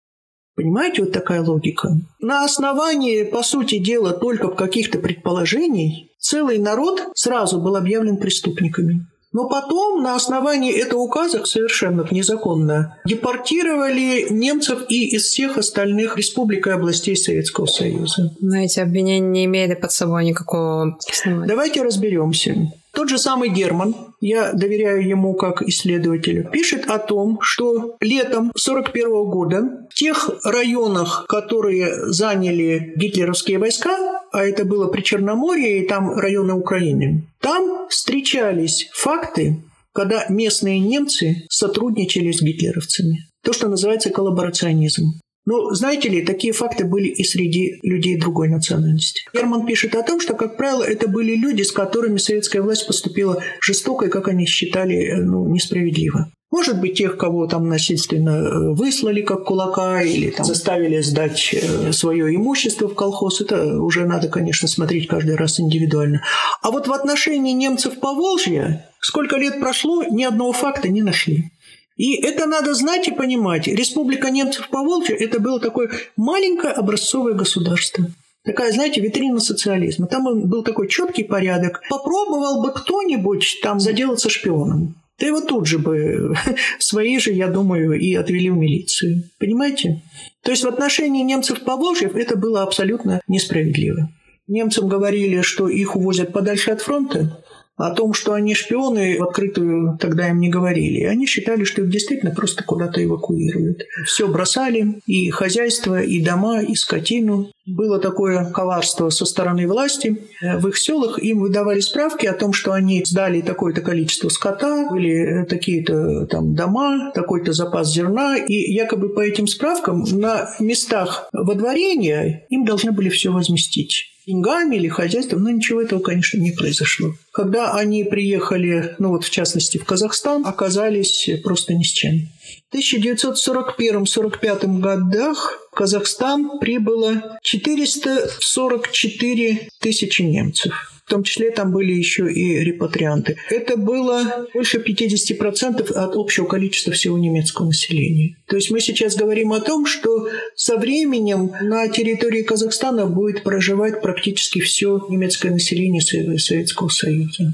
Понимаете, 0.56 1.04
вот 1.04 1.12
такая 1.12 1.42
логика. 1.42 1.90
На 2.20 2.46
основании, 2.46 3.24
по 3.24 3.42
сути 3.42 3.80
дела, 3.80 4.12
только 4.12 4.50
каких-то 4.50 5.00
предположений 5.00 6.12
целый 6.20 6.60
народ 6.60 7.02
сразу 7.16 7.60
был 7.60 7.76
объявлен 7.76 8.18
преступниками. 8.18 9.08
Но 9.34 9.50
потом 9.50 10.04
на 10.04 10.16
основании 10.16 10.72
этого 10.72 11.00
указа 11.00 11.44
совершенно 11.44 12.08
незаконно 12.12 12.98
депортировали 13.04 14.28
немцев 14.30 14.86
и 14.90 15.16
из 15.16 15.24
всех 15.24 15.58
остальных 15.58 16.18
республик 16.18 16.68
и 16.68 16.70
областей 16.70 17.16
Советского 17.16 17.66
Союза. 17.66 18.32
Но 18.40 18.60
эти 18.60 18.80
обвинения 18.80 19.28
не 19.28 19.46
имели 19.46 19.74
под 19.74 19.92
собой 19.92 20.26
никакого 20.26 21.00
основания. 21.10 21.48
Давайте 21.48 21.82
разберемся. 21.82 22.72
Тот 22.94 23.10
же 23.10 23.18
самый 23.18 23.50
Герман, 23.50 23.96
я 24.22 24.54
доверяю 24.54 25.08
ему 25.08 25.34
как 25.34 25.64
исследователю, 25.64 26.50
пишет 26.52 26.86
о 26.86 27.00
том, 27.00 27.40
что 27.42 27.98
летом 28.00 28.52
1941 28.54 29.10
года 29.26 29.88
в 29.90 29.96
тех 29.96 30.30
районах, 30.44 31.26
которые 31.28 32.12
заняли 32.12 32.94
гитлеровские 32.96 33.58
войска, 33.58 34.22
а 34.32 34.44
это 34.44 34.64
было 34.64 34.88
при 34.88 35.02
Черноморье 35.02 35.80
и 35.84 35.88
там 35.88 36.14
районы 36.18 36.54
Украины, 36.54 37.28
там 37.40 37.88
встречались 37.90 38.90
факты, 38.94 39.64
когда 39.92 40.26
местные 40.30 40.80
немцы 40.80 41.48
сотрудничали 41.50 42.32
с 42.32 42.42
гитлеровцами. 42.42 43.28
То, 43.44 43.54
что 43.54 43.70
называется 43.70 44.12
коллаборационизм. 44.12 45.20
Но, 45.46 45.74
знаете 45.74 46.10
ли, 46.10 46.22
такие 46.22 46.54
факты 46.54 46.86
были 46.86 47.08
и 47.08 47.24
среди 47.24 47.80
людей 47.84 48.18
другой 48.18 48.48
национальности. 48.50 49.24
Герман 49.34 49.66
пишет 49.66 49.96
о 49.96 50.04
том, 50.04 50.22
что, 50.22 50.36
как 50.36 50.56
правило, 50.58 50.84
это 50.84 51.08
были 51.08 51.36
люди, 51.36 51.64
с 51.64 51.72
которыми 51.72 52.18
советская 52.18 52.62
власть 52.62 52.88
поступила 52.88 53.42
жестоко 53.62 54.06
и, 54.06 54.10
как 54.10 54.30
они 54.30 54.46
считали, 54.46 54.96
э, 54.96 55.22
ну, 55.22 55.48
несправедливо. 55.50 56.32
Может 56.54 56.80
быть, 56.80 56.96
тех, 57.00 57.18
кого 57.18 57.48
там 57.48 57.68
насильственно 57.68 58.30
э, 58.30 58.74
выслали 58.76 59.22
как 59.22 59.46
кулака 59.46 60.04
или 60.04 60.30
там, 60.30 60.46
заставили 60.46 61.02
сдать 61.02 61.52
э, 61.52 61.92
свое 61.92 62.34
имущество 62.36 62.88
в 62.88 62.94
колхоз, 62.94 63.42
это 63.42 63.82
уже 63.82 64.06
надо, 64.06 64.30
конечно, 64.30 64.68
смотреть 64.68 65.08
каждый 65.08 65.36
раз 65.36 65.60
индивидуально. 65.60 66.22
А 66.62 66.70
вот 66.70 66.88
в 66.88 66.94
отношении 66.94 67.54
немцев 67.54 68.00
по 68.00 68.14
Волжье, 68.14 68.86
сколько 69.02 69.38
лет 69.38 69.60
прошло, 69.60 70.04
ни 70.04 70.24
одного 70.24 70.54
факта 70.54 70.90
не 70.90 71.02
нашли. 71.02 71.52
И 71.96 72.16
это 72.16 72.46
надо 72.46 72.74
знать 72.74 73.08
и 73.08 73.12
понимать. 73.12 73.68
Республика 73.68 74.32
немцев 74.32 74.70
по 74.70 74.80
Волжье– 74.80 75.16
это 75.20 75.40
было 75.40 75.60
такое 75.60 75.92
маленькое 76.16 76.74
образцовое 76.74 77.34
государство. 77.34 78.06
Такая, 78.44 78.72
знаете, 78.72 79.00
витрина 79.00 79.40
социализма. 79.40 80.08
Там 80.08 80.48
был 80.50 80.64
такой 80.64 80.90
четкий 80.90 81.24
порядок. 81.24 81.82
Попробовал 81.90 82.62
бы 82.62 82.74
кто-нибудь 82.74 83.60
там 83.62 83.80
заделаться 83.80 84.30
шпионом. 84.30 84.96
Да 85.20 85.28
его 85.28 85.42
тут 85.42 85.68
же 85.68 85.80
бы, 85.80 86.36
свои 86.80 87.20
же, 87.20 87.32
я 87.32 87.48
думаю, 87.48 87.94
и 87.94 88.14
отвели 88.16 88.50
в 88.50 88.58
милицию. 88.58 89.24
Понимаете? 89.40 90.02
То 90.42 90.52
есть 90.52 90.64
в 90.64 90.68
отношении 90.68 91.24
немцев 91.24 91.62
по 91.62 91.78
Волжье 91.78 92.12
это 92.14 92.36
было 92.36 92.64
абсолютно 92.64 93.22
несправедливо. 93.28 94.10
Немцам 94.48 94.90
говорили, 94.90 95.42
что 95.42 95.70
их 95.70 95.96
увозят 95.96 96.34
подальше 96.34 96.72
от 96.72 96.82
фронта, 96.82 97.43
о 97.76 97.92
том, 97.92 98.14
что 98.14 98.34
они 98.34 98.54
шпионы, 98.54 99.18
в 99.20 99.24
открытую 99.24 99.98
тогда 100.00 100.30
им 100.30 100.40
не 100.40 100.50
говорили. 100.50 101.04
Они 101.04 101.26
считали, 101.26 101.64
что 101.64 101.82
их 101.82 101.90
действительно 101.90 102.32
просто 102.32 102.64
куда-то 102.64 103.04
эвакуируют. 103.04 103.84
Все 104.06 104.28
бросали, 104.28 105.02
и 105.08 105.30
хозяйство, 105.32 106.02
и 106.02 106.24
дома, 106.24 106.62
и 106.62 106.76
скотину. 106.76 107.52
Было 107.66 108.00
такое 108.00 108.46
коварство 108.52 109.10
со 109.10 109.26
стороны 109.26 109.68
власти. 109.68 110.28
В 110.42 110.68
их 110.68 110.78
селах 110.78 111.18
им 111.20 111.40
выдавали 111.40 111.80
справки 111.80 112.26
о 112.26 112.34
том, 112.34 112.54
что 112.54 112.74
они 112.74 113.04
сдали 113.06 113.42
такое-то 113.42 113.82
количество 113.82 114.30
скота, 114.30 114.90
были 114.92 115.46
такие-то 115.46 116.28
там 116.28 116.54
дома, 116.54 117.12
такой-то 117.14 117.54
запас 117.54 117.92
зерна, 117.92 118.38
и 118.38 118.54
якобы 118.54 119.10
по 119.10 119.22
этим 119.22 119.48
справкам 119.48 120.04
на 120.04 120.50
местах 120.60 121.28
водворения 121.32 122.46
им 122.50 122.66
должны 122.66 122.92
были 122.92 123.10
все 123.10 123.32
возместить 123.32 124.13
деньгами 124.26 124.76
или 124.76 124.88
хозяйством, 124.88 125.44
но 125.44 125.52
ничего 125.52 125.82
этого, 125.82 126.00
конечно, 126.00 126.38
не 126.38 126.52
произошло. 126.52 127.14
Когда 127.32 127.74
они 127.74 128.04
приехали, 128.04 128.96
ну 129.00 129.10
вот 129.10 129.24
в 129.24 129.30
частности 129.30 129.78
в 129.78 129.86
Казахстан, 129.86 130.46
оказались 130.46 131.30
просто 131.44 131.74
ни 131.74 131.84
с 131.84 131.92
чем. 131.92 132.28
В 132.72 132.76
1941-1945 132.76 134.80
годах 134.80 135.60
в 135.72 135.76
Казахстан 135.76 136.60
прибыло 136.60 137.40
444 137.42 139.70
тысячи 139.80 140.22
немцев. 140.22 140.93
В 141.06 141.10
том 141.10 141.24
числе 141.24 141.52
там 141.52 141.72
были 141.72 141.92
еще 141.92 142.32
и 142.32 142.60
репатрианты. 142.60 143.36
Это 143.50 143.76
было 143.76 144.48
больше 144.54 144.78
50% 144.78 145.92
от 145.92 146.16
общего 146.16 146.46
количества 146.46 146.94
всего 146.94 147.18
немецкого 147.18 147.68
населения. 147.68 148.38
То 148.48 148.56
есть 148.56 148.72
мы 148.72 148.80
сейчас 148.80 149.16
говорим 149.16 149.52
о 149.52 149.60
том, 149.60 149.86
что 149.86 150.30
со 150.56 150.78
временем 150.78 151.52
на 151.62 151.88
территории 151.90 152.42
Казахстана 152.42 153.06
будет 153.06 153.44
проживать 153.44 154.02
практически 154.02 154.60
все 154.62 155.06
немецкое 155.10 155.52
население 155.52 156.02
Советского 156.02 156.88
Союза. 156.90 157.54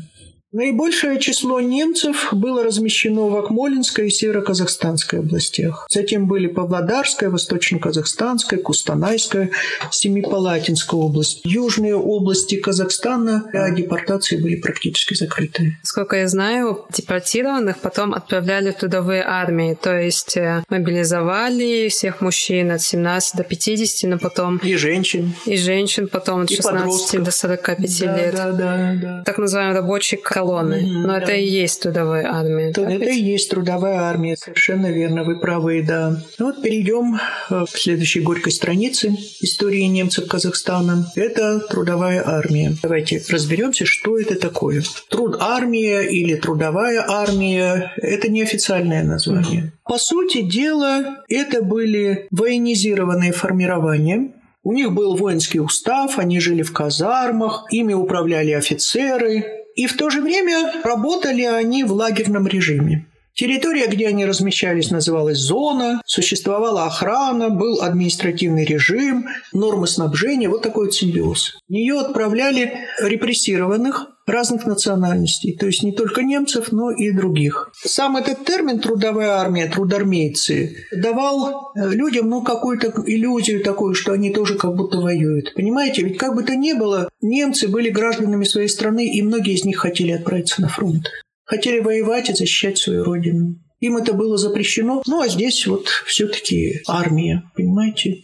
Наибольшее 0.51 1.19
число 1.19 1.59
немцев 1.59 2.29
было 2.31 2.63
размещено 2.63 3.27
в 3.27 3.37
Акмолинской 3.37 4.07
и 4.07 4.09
Северо-Казахстанской 4.09 5.19
областях. 5.19 5.85
Затем 5.91 6.25
были 6.27 6.47
Павлодарская, 6.47 7.29
Восточно-Казахстанская, 7.29 8.59
Кустанайская, 8.59 9.51
Семипалатинская 9.91 10.99
область. 10.99 11.41
Южные 11.43 11.95
области 11.95 12.55
Казахстана 12.55 13.45
для 13.51 13.69
депортации 13.69 14.37
были 14.37 14.55
практически 14.55 15.13
закрыты. 15.13 15.77
Сколько 15.83 16.15
я 16.15 16.27
знаю, 16.27 16.83
депортированных 16.91 17.77
потом 17.77 18.15
отправляли 18.15 18.71
в 18.71 18.77
трудовые 18.77 19.23
армии, 19.23 19.77
то 19.79 19.95
есть 19.95 20.35
э, 20.35 20.63
мобилизовали 20.67 21.89
всех 21.89 22.21
мужчин 22.21 22.71
от 22.71 22.81
17 22.81 23.35
до 23.35 23.43
50, 23.43 24.09
но 24.09 24.17
потом... 24.17 24.57
И 24.57 24.73
женщин. 24.75 25.35
И 25.45 25.57
женщин 25.57 26.07
потом 26.07 26.41
от 26.41 26.49
16 26.49 26.79
подростков. 26.79 27.23
до 27.23 27.31
45 27.31 27.99
да, 27.99 28.17
лет. 28.17 28.35
Да, 28.35 28.51
да, 28.51 28.93
да. 28.99 29.23
Так 29.25 29.37
называемый 29.37 29.75
рабочий 29.75 30.17
колонны. 30.39 30.75
Mm-hmm, 30.75 31.01
Но 31.01 31.07
да. 31.07 31.19
это 31.19 31.33
и 31.33 31.45
есть 31.45 31.81
трудовая 31.81 32.25
армия. 32.31 32.71
То, 32.71 32.81
это 32.83 33.09
и 33.09 33.21
есть 33.21 33.49
трудовая 33.49 33.99
армия, 34.01 34.37
совершенно 34.37 34.87
верно, 34.87 35.23
вы 35.23 35.39
правы, 35.39 35.83
да. 35.85 36.21
Ну 36.37 36.45
вот 36.45 36.61
перейдем 36.61 37.19
э, 37.49 37.65
к 37.65 37.77
следующей 37.77 38.21
горькой 38.21 38.53
странице 38.53 39.15
истории 39.41 39.83
немцев 39.83 40.27
Казахстана. 40.27 41.11
Это 41.15 41.59
трудовая 41.59 42.23
армия. 42.25 42.75
Давайте 42.81 43.21
разберемся, 43.29 43.85
что 43.85 44.17
это 44.17 44.35
такое. 44.39 44.83
Труд 45.09 45.37
армия 45.39 46.01
или 46.01 46.35
трудовая 46.35 47.05
армия– 47.07 47.91
это 47.97 48.29
неофициальное 48.29 49.03
название. 49.03 49.73
По 49.83 49.97
сути 49.97 50.41
дела, 50.41 51.23
это 51.27 51.61
были 51.61 52.27
военизированные 52.31 53.31
формирования, 53.31 54.31
у 54.63 54.73
них 54.73 54.91
был 54.91 55.15
воинский 55.15 55.59
устав, 55.59 56.19
они 56.19 56.39
жили 56.39 56.63
в 56.63 56.73
казармах, 56.73 57.65
ими 57.71 57.93
управляли 57.93 58.51
офицеры, 58.51 59.45
и 59.79 59.87
в 59.87 59.95
то 59.95 60.09
же 60.09 60.19
время 60.19 60.81
работали 60.83 61.43
они 61.43 61.85
в 61.85 61.93
лагерном 61.93 62.47
режиме. 62.47 63.05
Территория, 63.33 63.87
где 63.87 64.09
они 64.09 64.25
размещались, 64.25 64.91
называлась 64.91 65.37
зона, 65.37 66.01
существовала 66.05 66.83
охрана, 66.83 67.49
был 67.49 67.81
административный 67.81 68.65
режим, 68.65 69.29
нормы 69.53 69.87
снабжения, 69.87 70.49
вот 70.49 70.61
такой 70.61 70.85
вот 70.85 70.93
симбиоз. 70.93 71.57
В 71.67 71.71
нее 71.71 71.99
отправляли 71.99 72.73
репрессированных 73.01 74.07
разных 74.25 74.65
национальностей, 74.65 75.57
то 75.57 75.65
есть 75.65 75.81
не 75.81 75.91
только 75.91 76.21
немцев, 76.21 76.71
но 76.71 76.91
и 76.91 77.11
других. 77.11 77.71
Сам 77.73 78.17
этот 78.17 78.45
термин 78.45 78.79
«трудовая 78.79 79.31
армия», 79.31 79.67
«трудармейцы» 79.67 80.85
давал 80.91 81.71
э, 81.75 81.89
людям 81.89 82.29
ну, 82.29 82.43
какую-то 82.43 82.93
иллюзию 83.07 83.63
такую, 83.63 83.95
что 83.95 84.11
они 84.11 84.29
тоже 84.29 84.55
как 84.55 84.75
будто 84.75 84.99
воюют. 84.99 85.55
Понимаете, 85.55 86.03
ведь 86.03 86.17
как 86.17 86.35
бы 86.35 86.43
то 86.43 86.55
ни 86.55 86.73
было, 86.73 87.09
немцы 87.21 87.67
были 87.67 87.89
гражданами 87.89 88.43
своей 88.43 88.69
страны, 88.69 89.07
и 89.07 89.21
многие 89.23 89.55
из 89.55 89.65
них 89.65 89.79
хотели 89.79 90.11
отправиться 90.11 90.61
на 90.61 90.67
фронт 90.67 91.07
хотели 91.49 91.79
воевать 91.79 92.29
и 92.29 92.33
защищать 92.33 92.77
свою 92.77 93.03
родину. 93.03 93.55
Им 93.79 93.97
это 93.97 94.13
было 94.13 94.37
запрещено. 94.37 95.01
Ну, 95.07 95.21
а 95.21 95.27
здесь 95.27 95.65
вот 95.65 95.87
все-таки 96.05 96.81
армия, 96.87 97.43
понимаете? 97.55 98.23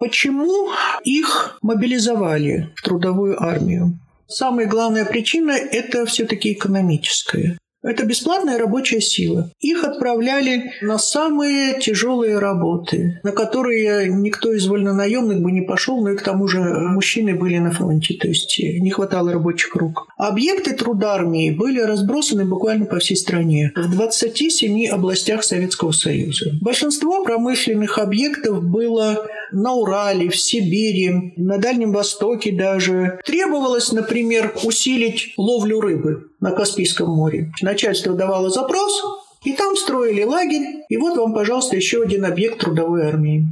Почему 0.00 0.70
их 1.04 1.58
мобилизовали 1.60 2.70
в 2.74 2.82
трудовую 2.82 3.40
армию? 3.40 3.98
Самая 4.26 4.66
главная 4.66 5.04
причина– 5.04 5.50
это 5.72 6.06
все-таки 6.06 6.52
экономическая. 6.52 7.58
Это 7.82 8.04
бесплатная 8.04 8.58
рабочая 8.58 9.00
сила. 9.00 9.50
Их 9.58 9.84
отправляли 9.84 10.72
на 10.82 10.98
самые 10.98 11.80
тяжелые 11.80 12.38
работы, 12.38 13.20
на 13.22 13.32
которые 13.32 14.08
никто 14.08 14.52
из 14.52 14.66
вольнонаемных 14.66 15.40
бы 15.40 15.50
не 15.50 15.62
пошел, 15.62 16.00
но 16.02 16.10
и 16.10 16.16
к 16.16 16.22
тому 16.22 16.46
же 16.46 16.60
мужчины 16.60 17.34
были 17.34 17.56
на 17.56 17.72
фронте, 17.72 18.14
то 18.14 18.28
есть 18.28 18.58
не 18.58 18.90
хватало 18.90 19.32
рабочих 19.32 19.74
рук. 19.76 20.08
Объекты 20.18 20.74
трудармии 20.74 21.50
были 21.50 21.80
разбросаны 21.80 22.44
буквально 22.44 22.84
по 22.84 22.98
всей 22.98 23.16
стране, 23.16 23.72
в 23.74 23.90
27 23.90 24.88
областях 24.88 25.42
Советского 25.42 25.92
Союза. 25.92 26.52
Большинство 26.60 27.24
промышленных 27.24 27.98
объектов 27.98 28.62
было 28.62 29.26
на 29.52 29.74
Урале, 29.74 30.28
в 30.28 30.36
Сибири, 30.36 31.32
на 31.36 31.58
Дальнем 31.58 31.92
Востоке 31.92 32.52
даже. 32.52 33.20
Требовалось, 33.24 33.92
например, 33.92 34.54
усилить 34.64 35.34
ловлю 35.36 35.80
рыбы 35.80 36.30
на 36.40 36.52
Каспийском 36.52 37.08
море. 37.10 37.52
Начальство 37.62 38.14
давало 38.14 38.50
запрос, 38.50 39.02
и 39.44 39.52
там 39.52 39.76
строили 39.76 40.22
лагерь, 40.22 40.84
и 40.88 40.96
вот 40.96 41.16
вам, 41.16 41.34
пожалуйста, 41.34 41.76
еще 41.76 42.02
один 42.02 42.24
объект 42.24 42.60
трудовой 42.60 43.06
армии. 43.06 43.46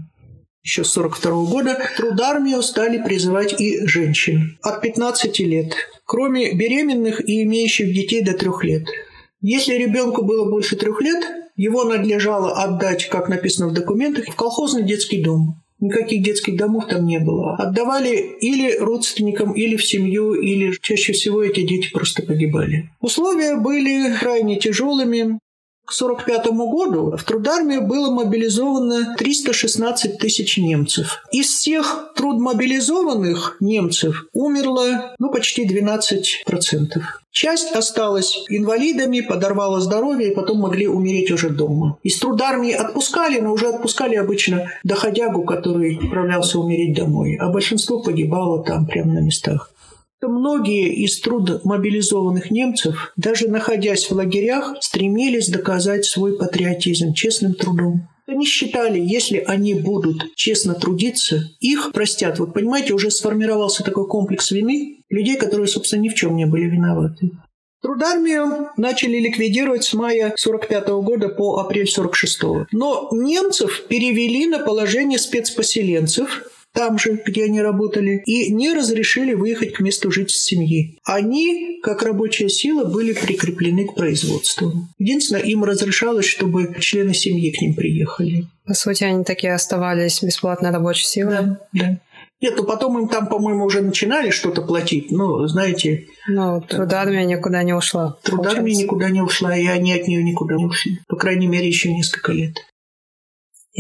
Еще 0.62 0.84
с 0.84 0.96
1942 0.96 1.50
года 1.50 1.78
трудармию 1.96 2.62
стали 2.62 3.02
призывать 3.02 3.58
и 3.58 3.86
женщин 3.86 4.58
от 4.62 4.82
15 4.82 5.38
лет, 5.40 5.74
кроме 6.04 6.52
беременных 6.52 7.26
и 7.26 7.42
имеющих 7.44 7.94
детей 7.94 8.22
до 8.22 8.34
трех 8.34 8.64
лет. 8.64 8.84
Если 9.40 9.74
ребенку 9.74 10.24
было 10.24 10.50
больше 10.50 10.76
трех 10.76 11.00
лет, 11.00 11.24
его 11.56 11.84
надлежало 11.84 12.62
отдать, 12.62 13.08
как 13.08 13.28
написано 13.28 13.68
в 13.68 13.72
документах, 13.72 14.26
в 14.26 14.36
колхозный 14.36 14.82
детский 14.82 15.22
дом. 15.22 15.62
Никаких 15.80 16.22
детских 16.22 16.56
домов 16.56 16.86
там 16.88 17.06
не 17.06 17.20
было. 17.20 17.54
Отдавали 17.56 18.16
или 18.40 18.76
родственникам, 18.78 19.52
или 19.52 19.76
в 19.76 19.86
семью, 19.86 20.34
или 20.34 20.76
чаще 20.80 21.12
всего 21.12 21.42
эти 21.42 21.62
дети 21.62 21.90
просто 21.92 22.22
погибали. 22.22 22.90
Условия 23.00 23.56
были 23.56 24.12
крайне 24.18 24.58
тяжелыми. 24.58 25.38
К 25.88 25.90
1945 25.90 26.46
году 26.68 27.16
в 27.16 27.24
трудармию 27.24 27.80
было 27.80 28.10
мобилизовано 28.10 29.16
316 29.16 30.18
тысяч 30.18 30.58
немцев. 30.58 31.22
Из 31.32 31.46
всех 31.46 32.12
трудмобилизованных 32.14 33.56
немцев 33.60 34.26
умерло 34.34 35.14
ну, 35.18 35.30
почти 35.30 35.66
12%. 35.66 37.00
Часть 37.30 37.72
осталась 37.74 38.44
инвалидами, 38.50 39.20
подорвала 39.20 39.80
здоровье 39.80 40.30
и 40.30 40.34
потом 40.34 40.58
могли 40.58 40.86
умереть 40.86 41.30
уже 41.30 41.48
дома. 41.48 41.96
Из 42.02 42.18
трудармии 42.18 42.72
отпускали, 42.72 43.40
но 43.40 43.50
уже 43.54 43.68
отпускали 43.68 44.16
обычно 44.16 44.70
доходягу, 44.84 45.44
который 45.44 45.96
отправлялся 45.96 46.58
умереть 46.58 46.96
домой. 46.96 47.38
А 47.40 47.48
большинство 47.48 48.02
погибало 48.02 48.62
там 48.62 48.84
прямо 48.84 49.14
на 49.14 49.20
местах. 49.20 49.70
Многие 50.20 50.92
из 51.04 51.20
трудомобилизованных 51.20 52.50
немцев, 52.50 53.12
даже 53.16 53.48
находясь 53.48 54.10
в 54.10 54.12
лагерях, 54.12 54.76
стремились 54.80 55.48
доказать 55.48 56.04
свой 56.04 56.36
патриотизм 56.36 57.12
честным 57.14 57.54
трудом. 57.54 58.08
Они 58.26 58.44
считали, 58.44 59.00
если 59.00 59.38
они 59.38 59.74
будут 59.74 60.34
честно 60.34 60.74
трудиться, 60.74 61.50
их 61.60 61.92
простят. 61.92 62.38
Вот 62.38 62.52
понимаете, 62.52 62.92
уже 62.92 63.10
сформировался 63.10 63.84
такой 63.84 64.06
комплекс 64.06 64.50
вины 64.50 65.02
людей, 65.08 65.36
которые, 65.36 65.66
собственно, 65.66 66.02
ни 66.02 66.08
в 66.08 66.14
чем 66.14 66.36
не 66.36 66.46
были 66.46 66.64
виноваты. 66.64 67.30
Трудармию 67.80 68.70
начали 68.76 69.18
ликвидировать 69.18 69.84
с 69.84 69.94
мая 69.94 70.34
45 70.36 70.88
года 70.88 71.28
по 71.28 71.58
апрель 71.58 71.86
46 71.86 72.42
-го. 72.42 72.66
Но 72.72 73.08
немцев 73.12 73.84
перевели 73.88 74.46
на 74.46 74.58
положение 74.58 75.18
спецпоселенцев, 75.18 76.42
там 76.78 76.96
же, 76.96 77.20
где 77.26 77.46
они 77.46 77.60
работали, 77.60 78.22
и 78.24 78.52
не 78.52 78.72
разрешили 78.72 79.34
выехать 79.34 79.72
к 79.72 79.80
месту 79.80 80.12
жительства 80.12 80.46
семьи. 80.46 80.96
Они, 81.04 81.80
как 81.82 82.04
рабочая 82.04 82.48
сила, 82.48 82.84
были 82.84 83.12
прикреплены 83.14 83.88
к 83.88 83.96
производству. 83.96 84.86
Единственное, 84.96 85.42
им 85.42 85.64
разрешалось, 85.64 86.26
чтобы 86.26 86.76
члены 86.78 87.14
семьи 87.14 87.50
к 87.50 87.60
ним 87.60 87.74
приехали. 87.74 88.46
По 88.64 88.74
сути, 88.74 89.02
они 89.02 89.24
такие 89.24 89.54
оставались 89.54 90.22
бесплатной 90.22 90.70
рабочей 90.70 91.06
силой? 91.06 91.34
Да, 91.34 91.60
да. 91.72 92.00
Нет, 92.40 92.54
ну 92.56 92.62
потом 92.62 92.96
им 92.96 93.08
там, 93.08 93.26
по-моему, 93.26 93.64
уже 93.64 93.80
начинали 93.80 94.30
что-то 94.30 94.62
платить. 94.62 95.10
Ну, 95.10 95.48
знаете... 95.48 96.06
Ну, 96.28 96.60
трудармия 96.60 97.24
никуда 97.24 97.64
не 97.64 97.72
ушла. 97.72 98.16
Трудармия 98.22 98.76
никуда 98.76 99.10
не 99.10 99.20
ушла, 99.20 99.56
и 99.56 99.66
они 99.66 99.92
от 99.94 100.06
нее 100.06 100.22
никуда 100.22 100.54
не 100.54 100.66
ушли. 100.66 101.00
По 101.08 101.16
крайней 101.16 101.48
мере, 101.48 101.66
еще 101.66 101.92
несколько 101.92 102.30
лет. 102.30 102.54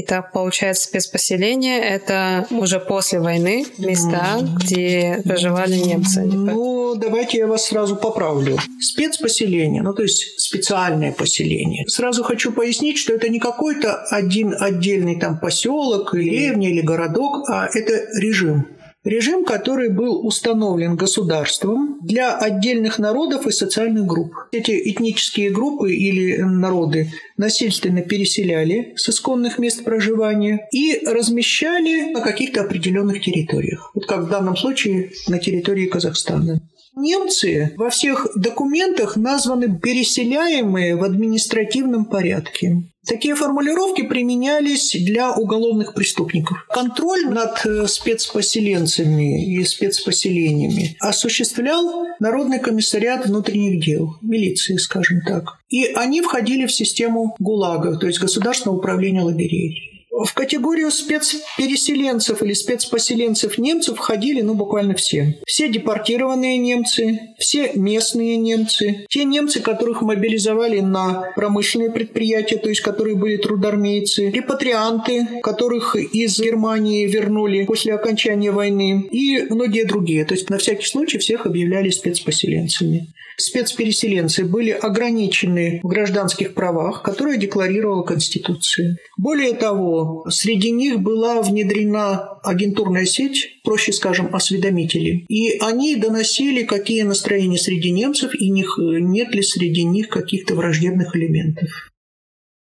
Итак, 0.00 0.30
получается, 0.30 0.84
спецпоселение– 0.84 1.80
это 1.80 2.46
уже 2.50 2.78
после 2.78 3.18
войны 3.18 3.66
места, 3.78 4.38
где 4.62 5.20
проживали 5.24 5.74
немцы. 5.74 6.22
Ну, 6.22 6.94
давайте 6.94 7.38
я 7.38 7.48
вас 7.48 7.66
сразу 7.66 7.96
поправлю. 7.96 8.58
Спецпоселение, 8.80 9.82
ну 9.82 9.92
то 9.92 10.02
есть 10.04 10.38
специальное 10.38 11.10
поселение. 11.10 11.84
Сразу 11.88 12.22
хочу 12.22 12.52
пояснить, 12.52 12.96
что 12.96 13.12
это 13.12 13.28
не 13.28 13.40
какой-то 13.40 14.04
один 14.04 14.54
отдельный 14.56 15.18
там 15.18 15.40
поселок, 15.40 16.14
деревня 16.14 16.70
или 16.70 16.80
городок, 16.80 17.50
а 17.50 17.66
это 17.66 18.06
режим. 18.20 18.68
Режим, 19.08 19.46
который 19.46 19.88
был 19.88 20.26
установлен 20.26 20.94
государством 20.94 21.98
для 22.02 22.36
отдельных 22.36 22.98
народов 22.98 23.46
и 23.46 23.52
социальных 23.52 24.04
групп. 24.04 24.34
Эти 24.52 24.72
этнические 24.90 25.48
группы 25.48 25.94
или 25.94 26.36
народы 26.42 27.10
насильственно 27.38 28.02
переселяли 28.02 28.92
с 28.96 29.08
исконных 29.08 29.58
мест 29.58 29.82
проживания 29.82 30.68
и 30.72 31.00
размещали 31.06 32.12
на 32.12 32.20
каких-то 32.20 32.60
определенных 32.60 33.22
территориях. 33.22 33.92
Вот 33.94 34.04
как 34.04 34.24
в 34.24 34.28
данном 34.28 34.58
случае 34.58 35.10
на 35.26 35.38
территории 35.38 35.86
Казахстана. 35.86 36.60
Немцы 36.98 37.74
во 37.76 37.90
всех 37.90 38.26
документах 38.34 39.16
названы 39.16 39.78
переселяемые 39.78 40.96
в 40.96 41.04
административном 41.04 42.06
порядке. 42.06 42.82
Такие 43.06 43.36
формулировки 43.36 44.02
применялись 44.02 44.96
для 44.98 45.32
уголовных 45.32 45.94
преступников. 45.94 46.58
Контроль 46.68 47.26
над 47.30 47.64
э, 47.64 47.86
спецпоселенцами 47.86 49.46
и 49.46 49.64
спецпоселениями 49.64 50.96
осуществлял 50.98 52.04
Народный 52.18 52.58
комиссариат 52.58 53.26
внутренних 53.26 53.80
дел, 53.80 54.16
милиции, 54.20 54.76
скажем 54.76 55.20
так. 55.24 55.58
И 55.68 55.84
они 55.84 56.20
входили 56.20 56.66
в 56.66 56.72
систему 56.72 57.36
ГУЛАГа, 57.38 57.98
то 57.98 58.08
есть 58.08 58.18
Государственного 58.18 58.78
управления 58.78 59.22
лагерей. 59.22 59.97
В 60.18 60.34
категорию 60.34 60.90
спецпереселенцев 60.90 62.42
или 62.42 62.52
спецпоселенцев 62.52 63.56
немцев 63.56 63.98
входили 63.98 64.40
ну, 64.40 64.54
буквально 64.54 64.94
все. 64.94 65.38
Все 65.46 65.68
депортированные 65.68 66.58
немцы, 66.58 67.20
все 67.38 67.70
местные 67.74 68.36
немцы, 68.36 69.06
те 69.08 69.24
немцы, 69.24 69.60
которых 69.60 70.02
мобилизовали 70.02 70.80
на 70.80 71.30
промышленные 71.36 71.92
предприятия, 71.92 72.56
то 72.56 72.68
есть 72.68 72.80
которые 72.80 73.14
были 73.14 73.36
трудармейцы, 73.36 74.30
репатрианты, 74.30 75.40
которых 75.40 75.94
из 75.94 76.40
Германии 76.40 77.06
вернули 77.06 77.64
после 77.64 77.94
окончания 77.94 78.50
войны 78.50 79.06
и 79.12 79.42
многие 79.48 79.84
другие. 79.84 80.24
То 80.24 80.34
есть 80.34 80.50
на 80.50 80.58
всякий 80.58 80.86
случай 80.86 81.18
всех 81.18 81.46
объявляли 81.46 81.90
спецпоселенцами 81.90 83.06
спецпереселенцы 83.38 84.44
были 84.44 84.70
ограничены 84.70 85.80
в 85.82 85.86
гражданских 85.86 86.54
правах, 86.54 87.02
которые 87.02 87.38
декларировала 87.38 88.02
Конституция. 88.02 88.98
Более 89.16 89.54
того, 89.54 90.07
среди 90.28 90.70
них 90.70 91.00
была 91.00 91.42
внедрена 91.42 92.38
агентурная 92.42 93.04
сеть, 93.04 93.60
проще 93.64 93.92
скажем, 93.92 94.34
осведомители. 94.34 95.24
И 95.28 95.58
они 95.58 95.96
доносили, 95.96 96.64
какие 96.64 97.02
настроения 97.02 97.58
среди 97.58 97.90
немцев 97.90 98.34
и 98.34 98.50
нет 98.50 99.34
ли 99.34 99.42
среди 99.42 99.84
них 99.84 100.08
каких-то 100.08 100.54
враждебных 100.54 101.14
элементов. 101.16 101.68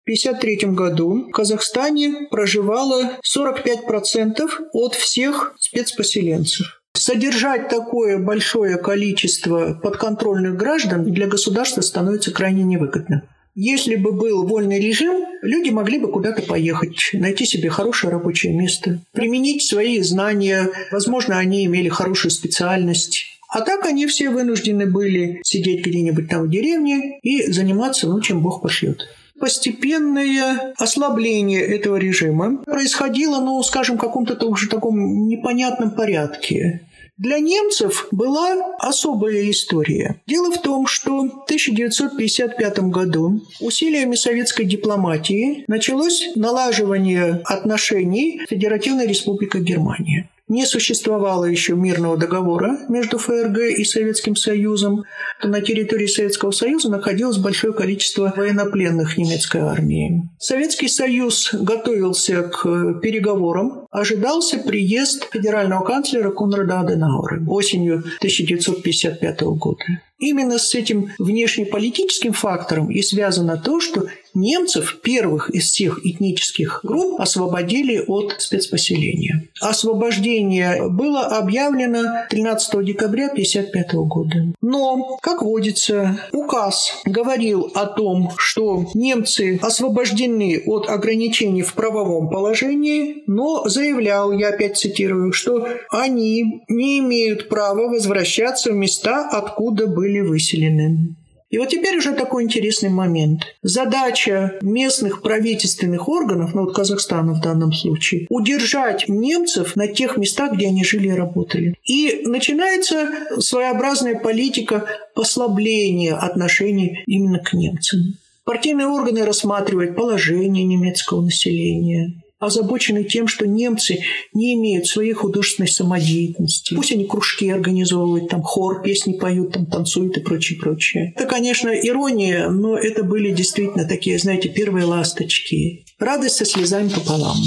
В 0.03 0.09
1953 0.11 0.71
году 0.71 1.27
в 1.27 1.31
Казахстане 1.31 2.27
проживало 2.31 3.19
45% 3.23 4.49
от 4.73 4.95
всех 4.95 5.55
спецпоселенцев. 5.59 6.81
Содержать 6.93 7.69
такое 7.69 8.17
большое 8.17 8.77
количество 8.77 9.73
подконтрольных 9.81 10.55
граждан 10.55 11.05
для 11.05 11.27
государства 11.27 11.81
становится 11.81 12.31
крайне 12.31 12.63
невыгодно. 12.63 13.23
Если 13.55 13.95
бы 13.95 14.11
был 14.11 14.47
вольный 14.47 14.79
режим, 14.79 15.25
люди 15.41 15.69
могли 15.69 15.99
бы 15.99 16.09
куда-то 16.09 16.41
поехать, 16.41 17.09
найти 17.13 17.45
себе 17.45 17.69
хорошее 17.69 18.13
рабочее 18.13 18.53
место, 18.53 19.01
применить 19.11 19.63
свои 19.63 19.99
знания, 20.01 20.69
возможно, 20.91 21.37
они 21.37 21.65
имели 21.65 21.89
хорошую 21.89 22.31
специальность. 22.31 23.25
А 23.49 23.61
так 23.61 23.85
они 23.85 24.07
все 24.07 24.29
вынуждены 24.29 24.85
были 24.85 25.41
сидеть 25.43 25.85
где-нибудь 25.85 26.29
там 26.29 26.43
в 26.43 26.49
деревне 26.49 27.19
и 27.21 27.51
заниматься, 27.51 28.07
ну, 28.07 28.21
чем 28.21 28.41
Бог 28.41 28.61
пошлет 28.61 29.07
постепенное 29.41 30.73
ослабление 30.77 31.61
этого 31.61 31.97
режима 31.97 32.57
происходило, 32.57 33.41
ну, 33.41 33.61
скажем, 33.63 33.97
в 33.97 33.99
каком-то 33.99 34.35
уже 34.45 34.69
таком 34.69 35.27
непонятном 35.27 35.91
порядке. 35.91 36.81
Для 37.21 37.37
немцев 37.37 38.07
была 38.09 38.75
особая 38.79 39.51
история. 39.51 40.19
Дело 40.25 40.49
в 40.51 40.59
том, 40.59 40.87
что 40.87 41.17
в 41.17 41.43
1955 41.43 42.79
году 42.89 43.41
усилиями 43.59 44.15
советской 44.15 44.65
дипломатии 44.65 45.63
началось 45.67 46.31
налаживание 46.35 47.43
отношений 47.45 48.41
с 48.43 48.49
Федеративной 48.49 49.05
Республикой 49.05 49.61
Германия 49.61 50.30
не 50.51 50.65
существовало 50.65 51.45
еще 51.45 51.75
мирного 51.75 52.17
договора 52.17 52.77
между 52.89 53.17
ФРГ 53.17 53.57
и 53.77 53.85
Советским 53.85 54.35
Союзом. 54.35 55.05
На 55.41 55.61
территории 55.61 56.07
Советского 56.07 56.51
Союза 56.51 56.89
находилось 56.89 57.37
большое 57.37 57.71
количество 57.71 58.33
военнопленных 58.35 59.17
немецкой 59.17 59.61
армии. 59.61 60.29
Советский 60.39 60.89
Союз 60.89 61.53
готовился 61.53 62.43
к 62.43 62.99
переговорам. 62.99 63.87
Ожидался 63.91 64.57
приезд 64.57 65.29
федерального 65.31 65.85
канцлера 65.85 66.31
Конрада 66.31 66.81
Аденауэра 66.81 67.45
осенью 67.47 67.99
1955 68.19 69.41
года. 69.41 69.85
Именно 70.17 70.59
с 70.59 70.75
этим 70.75 71.11
внешнеполитическим 71.17 72.33
фактором 72.33 72.91
и 72.91 73.01
связано 73.01 73.57
то, 73.57 73.79
что 73.79 74.05
немцев, 74.33 74.99
первых 75.01 75.49
из 75.49 75.65
всех 75.65 76.05
этнических 76.05 76.81
групп, 76.83 77.19
освободили 77.19 78.03
от 78.07 78.35
спецпоселения. 78.39 79.47
Освобождение 79.59 80.89
было 80.89 81.21
объявлено 81.21 82.25
13 82.29 82.85
декабря 82.85 83.27
1955 83.27 83.93
года. 84.07 84.53
Но, 84.61 85.17
как 85.21 85.41
водится, 85.41 86.19
указ 86.31 87.01
говорил 87.05 87.71
о 87.73 87.85
том, 87.85 88.31
что 88.37 88.85
немцы 88.93 89.59
освобождены 89.61 90.63
от 90.65 90.89
ограничений 90.89 91.61
в 91.61 91.73
правовом 91.73 92.29
положении, 92.29 93.23
но 93.27 93.67
заявлял, 93.67 94.31
я 94.31 94.49
опять 94.49 94.77
цитирую, 94.77 95.33
что 95.33 95.67
они 95.89 96.63
не 96.67 96.99
имеют 96.99 97.49
права 97.49 97.87
возвращаться 97.87 98.71
в 98.71 98.75
места, 98.75 99.27
откуда 99.29 99.87
были 99.87 100.19
выселены. 100.19 101.15
И 101.51 101.57
вот 101.57 101.69
теперь 101.69 101.97
уже 101.97 102.13
такой 102.13 102.43
интересный 102.43 102.89
момент. 102.89 103.41
Задача 103.61 104.57
местных 104.61 105.21
правительственных 105.21 106.07
органов, 106.07 106.53
ну 106.53 106.63
вот 106.63 106.73
Казахстана 106.73 107.33
в 107.33 107.41
данном 107.41 107.73
случае, 107.73 108.25
удержать 108.29 109.07
немцев 109.09 109.75
на 109.75 109.87
тех 109.87 110.17
местах, 110.17 110.53
где 110.53 110.67
они 110.67 110.83
жили 110.85 111.09
и 111.09 111.13
работали. 111.13 111.75
И 111.83 112.21
начинается 112.25 113.09
своеобразная 113.39 114.17
политика 114.17 114.85
послабления 115.13 116.15
отношений 116.15 117.03
именно 117.05 117.39
к 117.39 117.53
немцам. 117.53 118.15
Партийные 118.45 118.87
органы 118.87 119.25
рассматривают 119.25 119.95
положение 119.95 120.63
немецкого 120.63 121.21
населения, 121.21 122.20
озабочены 122.41 123.03
тем, 123.03 123.27
что 123.27 123.47
немцы 123.47 123.99
не 124.33 124.55
имеют 124.55 124.87
своей 124.87 125.13
художественной 125.13 125.69
самодеятельности. 125.69 126.73
Пусть 126.73 126.91
они 126.91 127.05
кружки 127.05 127.49
организовывают, 127.49 128.29
там 128.29 128.41
хор, 128.41 128.81
песни 128.81 129.13
поют, 129.13 129.53
там 129.53 129.67
танцуют 129.67 130.17
и 130.17 130.21
прочее, 130.21 130.59
прочее. 130.59 131.13
Это, 131.15 131.27
конечно, 131.27 131.69
ирония, 131.69 132.49
но 132.49 132.75
это 132.77 133.03
были 133.03 133.31
действительно 133.31 133.87
такие, 133.87 134.17
знаете, 134.17 134.49
первые 134.49 134.85
ласточки. 134.85 135.85
Радость 135.99 136.37
со 136.37 136.45
слезами 136.45 136.89
пополам. 136.89 137.37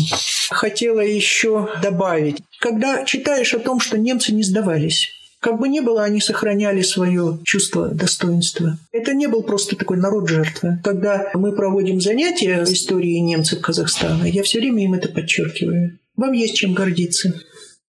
Хотела 0.51 1.01
еще 1.01 1.69
добавить, 1.83 2.37
когда 2.61 3.05
читаешь 3.05 3.53
о 3.53 3.59
том, 3.59 3.81
что 3.81 3.99
немцы 3.99 4.33
не 4.33 4.45
сдавались, 4.45 5.09
как 5.45 5.59
бы 5.59 5.69
ни 5.69 5.81
было, 5.81 6.05
они 6.05 6.23
сохраняли 6.23 6.81
свое 6.81 7.39
чувство 7.45 7.89
достоинства. 7.89 8.79
Это 8.93 9.13
не 9.13 9.27
был 9.27 9.43
просто 9.43 9.77
такой 9.77 9.99
народ 9.99 10.27
жертвы. 10.27 10.79
Когда 10.83 11.29
мы 11.35 11.53
проводим 11.53 12.01
занятия 12.01 12.63
истории 12.63 13.19
немцев 13.19 13.61
Казахстана, 13.61 14.25
я 14.25 14.43
все 14.43 14.59
время 14.59 14.85
им 14.85 14.95
это 14.95 15.11
подчеркиваю. 15.11 15.99
Вам 16.17 16.33
есть 16.33 16.57
чем 16.57 16.73
гордиться. 16.73 17.35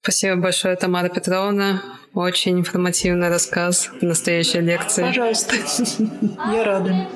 Спасибо 0.01 0.35
большое, 0.35 0.75
Тамара 0.75 1.07
Петровна. 1.07 1.81
Очень 2.13 2.59
информативный 2.59 3.29
рассказ, 3.29 3.89
настоящая 4.01 4.59
лекция. 4.59 5.07
Пожалуйста, 5.07 5.55
я 6.53 6.63
рада. 6.65 7.07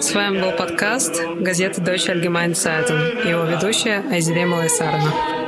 С 0.00 0.12
вами 0.12 0.40
был 0.40 0.50
подкаст 0.50 1.22
газеты 1.38 1.80
Deutsche 1.80 2.12
Allgemeine 2.12 2.54
Zeitung, 2.54 3.24
его 3.24 3.44
ведущая 3.44 4.02
Айзере 4.10 4.46
Малайсарова. 4.46 5.45